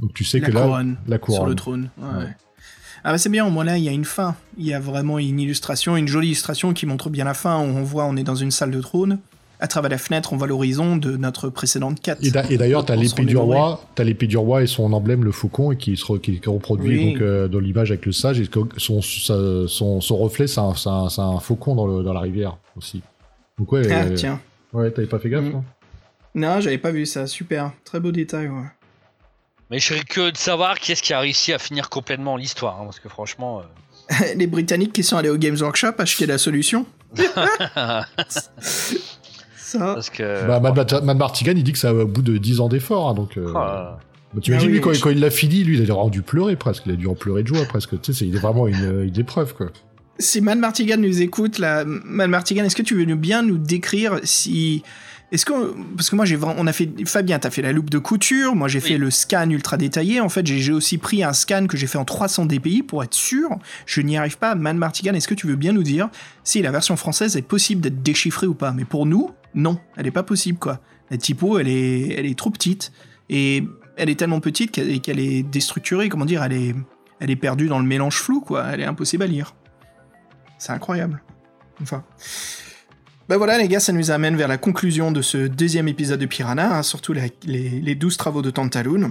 [0.00, 1.48] Donc tu sais La que là, couronne, la Sur couronne.
[1.48, 1.90] le trône.
[1.98, 2.18] ouais.
[2.24, 2.36] Ouais.
[3.04, 4.36] Ah bah c'est bien, au moins là, il y a une fin.
[4.58, 7.82] Il y a vraiment une illustration, une jolie illustration qui montre bien la fin, on
[7.82, 9.18] voit on est dans une salle de trône.
[9.62, 12.18] À travers la fenêtre, on voit l'horizon de notre précédente quête.
[12.22, 14.66] Et d'a- et d'ailleurs, t'as On se l'épée du roi, t'as l'épée du roi et
[14.66, 17.12] son emblème, le faucon, et qui se re- qui, qui reproduit Oui.
[17.12, 20.74] donc euh, dans l'image avec le sage, et son, sa- son, son reflet, c'est un,
[21.40, 23.00] faucon dans, le, dans la rivière aussi.
[23.58, 24.40] Donc ouais, Ah, euh, tiens.
[24.72, 25.44] ouais, t'avais pas fait gaffe.
[25.44, 25.54] Mm.
[25.56, 25.64] hein
[26.34, 27.28] Non, j'avais pas vu ça.
[27.28, 27.70] Super.
[27.84, 28.64] Très beau détail, ouais.
[29.70, 32.80] Mais je serais curieux de savoir qui est-ce qui a réussi à finir complètement l'histoire,
[32.80, 33.60] hein, parce que franchement.
[33.60, 33.62] euh,
[34.36, 36.84] Les Britanniques qui sont allés au Games Workshop acheter la solution.
[39.78, 39.94] Ça.
[39.94, 40.46] parce que.
[40.46, 43.36] Bah, Martigan, il dit que c'est au bout de 10 ans d'efforts, hein, donc.
[43.36, 43.98] euh, Ah,
[44.34, 46.56] bah, Ah oui, lui, quand, je- quand il l'a fini, lui, il a dû pleurer
[46.56, 46.84] presque.
[46.86, 47.90] Il a dû en pleurer de joie presque.
[48.00, 49.66] Tu sais, c'est il est vraiment une, une épreuve, quoi.
[50.18, 53.58] Si Mad Martigan nous écoute, là, Mad Martigan, est-ce que tu veux nous bien nous
[53.58, 54.82] décrire si.
[55.32, 55.52] Est-ce que.
[55.96, 56.38] Parce que moi, j'ai.
[56.40, 56.90] On a fait.
[57.06, 58.54] Fabien, t'as fait la loupe de couture.
[58.54, 58.88] Moi, j'ai Oui.
[58.90, 60.20] fait le scan ultra détaillé.
[60.20, 63.14] En fait, j'ai aussi pris un scan que j'ai fait en 300 dpi pour être
[63.14, 63.48] sûr.
[63.86, 64.54] Je n'y arrive pas.
[64.54, 66.10] Mad Martigan, est-ce que tu veux bien nous dire
[66.44, 68.72] si la version française est possible d'être déchiffrée ou pas?
[68.72, 69.80] Mais pour nous, non.
[69.96, 70.80] Elle est pas possible, quoi.
[71.10, 72.92] La typo, elle est, elle est trop petite.
[73.30, 73.64] Et
[73.96, 76.10] elle est tellement petite qu'elle qu'elle est déstructurée.
[76.10, 76.42] Comment dire?
[76.42, 76.74] Elle est.
[77.20, 78.66] Elle est perdue dans le mélange flou, quoi.
[78.72, 79.54] Elle est impossible à lire.
[80.58, 81.22] C'est incroyable.
[81.80, 82.04] Enfin.
[83.32, 86.26] Ben voilà, les gars, ça nous amène vers la conclusion de ce deuxième épisode de
[86.26, 89.10] Piranha, hein, surtout la- les, les 12 travaux de Tantaloon.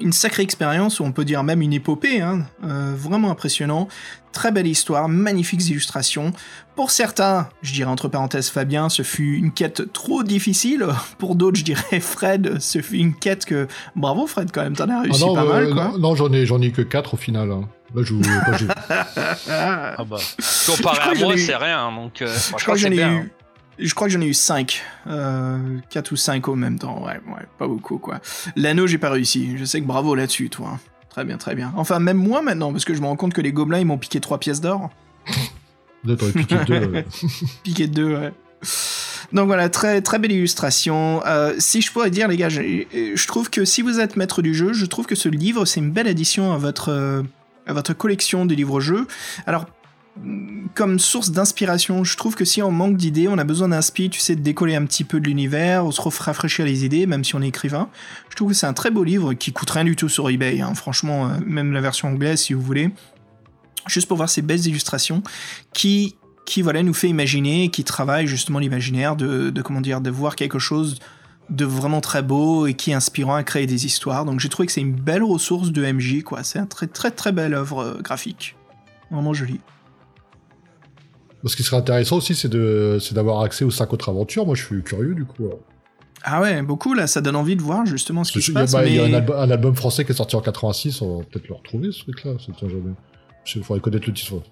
[0.00, 3.86] Une sacrée expérience, ou on peut dire même une épopée, hein, euh, vraiment impressionnant.
[4.32, 6.32] Très belle histoire, magnifiques illustrations.
[6.76, 10.86] Pour certains, je dirais entre parenthèses Fabien, ce fut une quête trop difficile.
[11.18, 13.66] Pour d'autres, je dirais Fred, ce fut une quête que...
[13.96, 15.84] Bravo Fred, quand même, t'en as réussi Ah non, pas euh, mal, quoi.
[15.92, 17.50] non, non, j'en ai, j'en ai que 4 au final.
[17.50, 17.68] hein.
[17.94, 18.14] Là, je,
[19.50, 19.94] Ah.
[19.98, 20.16] ah bah.
[20.66, 22.86] Comparé à que j'en moi, ai eu- c'est rien, donc euh, Je crois que j'en
[22.86, 23.08] ai bien.
[23.08, 23.14] hein.
[23.24, 23.32] eu.
[23.80, 24.82] Je crois que j'en ai eu 5.
[25.90, 27.02] 4 ou 5 au même temps.
[27.04, 28.20] Ouais, ouais, pas beaucoup quoi.
[28.56, 29.56] L'anneau, j'ai pas réussi.
[29.56, 30.78] Je sais que bravo là-dessus, toi.
[31.08, 31.72] Très bien, très bien.
[31.76, 33.98] Enfin, même moi maintenant, parce que je me rends compte que les gobelins, ils m'ont
[33.98, 34.90] piqué 3 pièces d'or.
[36.06, 36.74] T'aurais piqué deux.
[36.74, 37.02] euh.
[37.62, 38.32] Piqué 2, ouais.
[39.32, 41.22] Donc voilà, très, très belle illustration.
[41.26, 42.60] Euh, si je pourrais dire, les gars, je,
[43.14, 45.80] je trouve que si vous êtes maître du jeu, je trouve que ce livre, c'est
[45.80, 47.22] une belle addition à votre, euh,
[47.66, 49.06] à votre collection de livres-jeux.
[49.46, 49.66] Alors,
[50.74, 54.18] comme source d'inspiration, je trouve que si on manque d'idées, on a besoin d'un tu
[54.18, 57.34] sais, de décoller un petit peu de l'univers, ou se rafraîchir les idées, même si
[57.34, 57.88] on est écrivain.
[58.28, 60.60] Je trouve que c'est un très beau livre qui coûte rien du tout sur eBay,
[60.60, 60.74] hein.
[60.74, 62.90] franchement, euh, même la version anglaise si vous voulez.
[63.86, 65.22] Juste pour voir ces belles illustrations
[65.72, 70.10] qui qui voilà nous fait imaginer, qui travaille justement l'imaginaire de, de comment dire, de
[70.10, 70.98] voir quelque chose
[71.48, 74.24] de vraiment très beau et qui est inspirant à créer des histoires.
[74.24, 76.42] Donc j'ai trouvé que c'est une belle ressource de MJ, quoi.
[76.42, 78.56] C'est un très très très belle œuvre euh, graphique,
[79.10, 79.60] vraiment jolie.
[81.44, 82.48] Ce qui serait intéressant aussi, c'est
[83.14, 84.44] d'avoir accès aux 5 autres aventures.
[84.46, 85.44] Moi, je suis curieux du coup.
[86.22, 88.72] Ah ouais, beaucoup là, ça donne envie de voir justement ce qui se passe.
[88.72, 91.18] bah, il y a un, albu- un album français qui est sorti en 86, on
[91.18, 92.32] va peut-être le retrouver ce truc-là.
[93.56, 94.42] Il faudrait connaître le titre.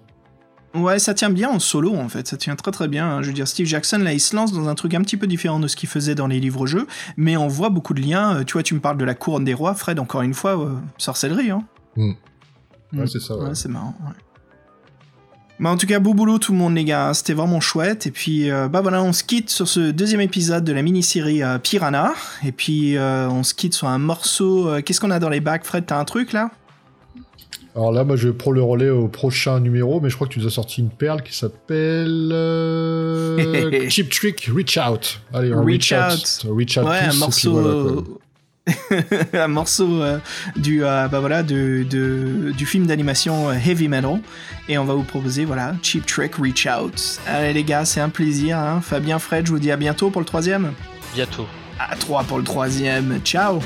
[0.75, 3.07] Ouais, ça tient bien en solo en fait, ça tient très très bien.
[3.07, 3.21] hein.
[3.21, 5.27] Je veux dire, Steve Jackson là, il se lance dans un truc un petit peu
[5.27, 6.85] différent de ce qu'il faisait dans les livres-jeux,
[7.17, 8.37] mais on voit beaucoup de liens.
[8.37, 10.59] Euh, Tu vois, tu me parles de la couronne des rois, Fred, encore une fois,
[10.59, 11.51] euh, sorcellerie.
[11.51, 11.63] Hein.
[11.95, 12.11] Hmm.
[12.93, 12.99] Mm.
[12.99, 13.35] Ouais, c'est ça.
[13.37, 13.45] ouais.
[13.49, 13.95] Ouais, c'est marrant.
[14.05, 14.13] Ouais.
[15.59, 17.13] Bah, en tout cas, beau boulot tout le monde, les gars.
[17.13, 18.07] C'était vraiment chouette.
[18.07, 21.43] Et puis, euh, bah voilà, on se quitte sur ce deuxième épisode de la mini-série
[21.43, 22.13] euh, Piranha.
[22.45, 24.69] Et puis, euh, on se quitte sur un morceau.
[24.85, 25.85] Qu'est-ce qu'on a dans les bacs, Fred?
[25.85, 26.51] T'as un truc là?
[27.75, 30.39] Alors là, moi, je prends le relais au prochain numéro, mais je crois que tu
[30.39, 32.29] nous as sorti une perle qui s'appelle
[33.89, 35.19] Cheap Trick Reach Out.
[35.33, 36.45] Allez, on Reach reach, out.
[36.55, 36.85] Reach out.
[36.85, 37.51] Ouais, un puis morceau.
[37.51, 38.01] voilà.
[39.33, 40.19] un morceau euh,
[40.55, 44.19] du euh, bah voilà de, de- du film d'animation euh, Heavy Metal.
[44.67, 47.19] Et on va vous proposer voilà Cheap Trick Reach Out.
[47.27, 48.81] Allez les gars c'est un plaisir hein.
[48.83, 50.71] Fabien Fred je vous dis à bientôt pour le troisième.
[51.15, 51.47] Bientôt.
[51.79, 53.19] à 3 pour le troisième.
[53.23, 53.59] Ciao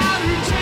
[0.00, 0.59] out of town.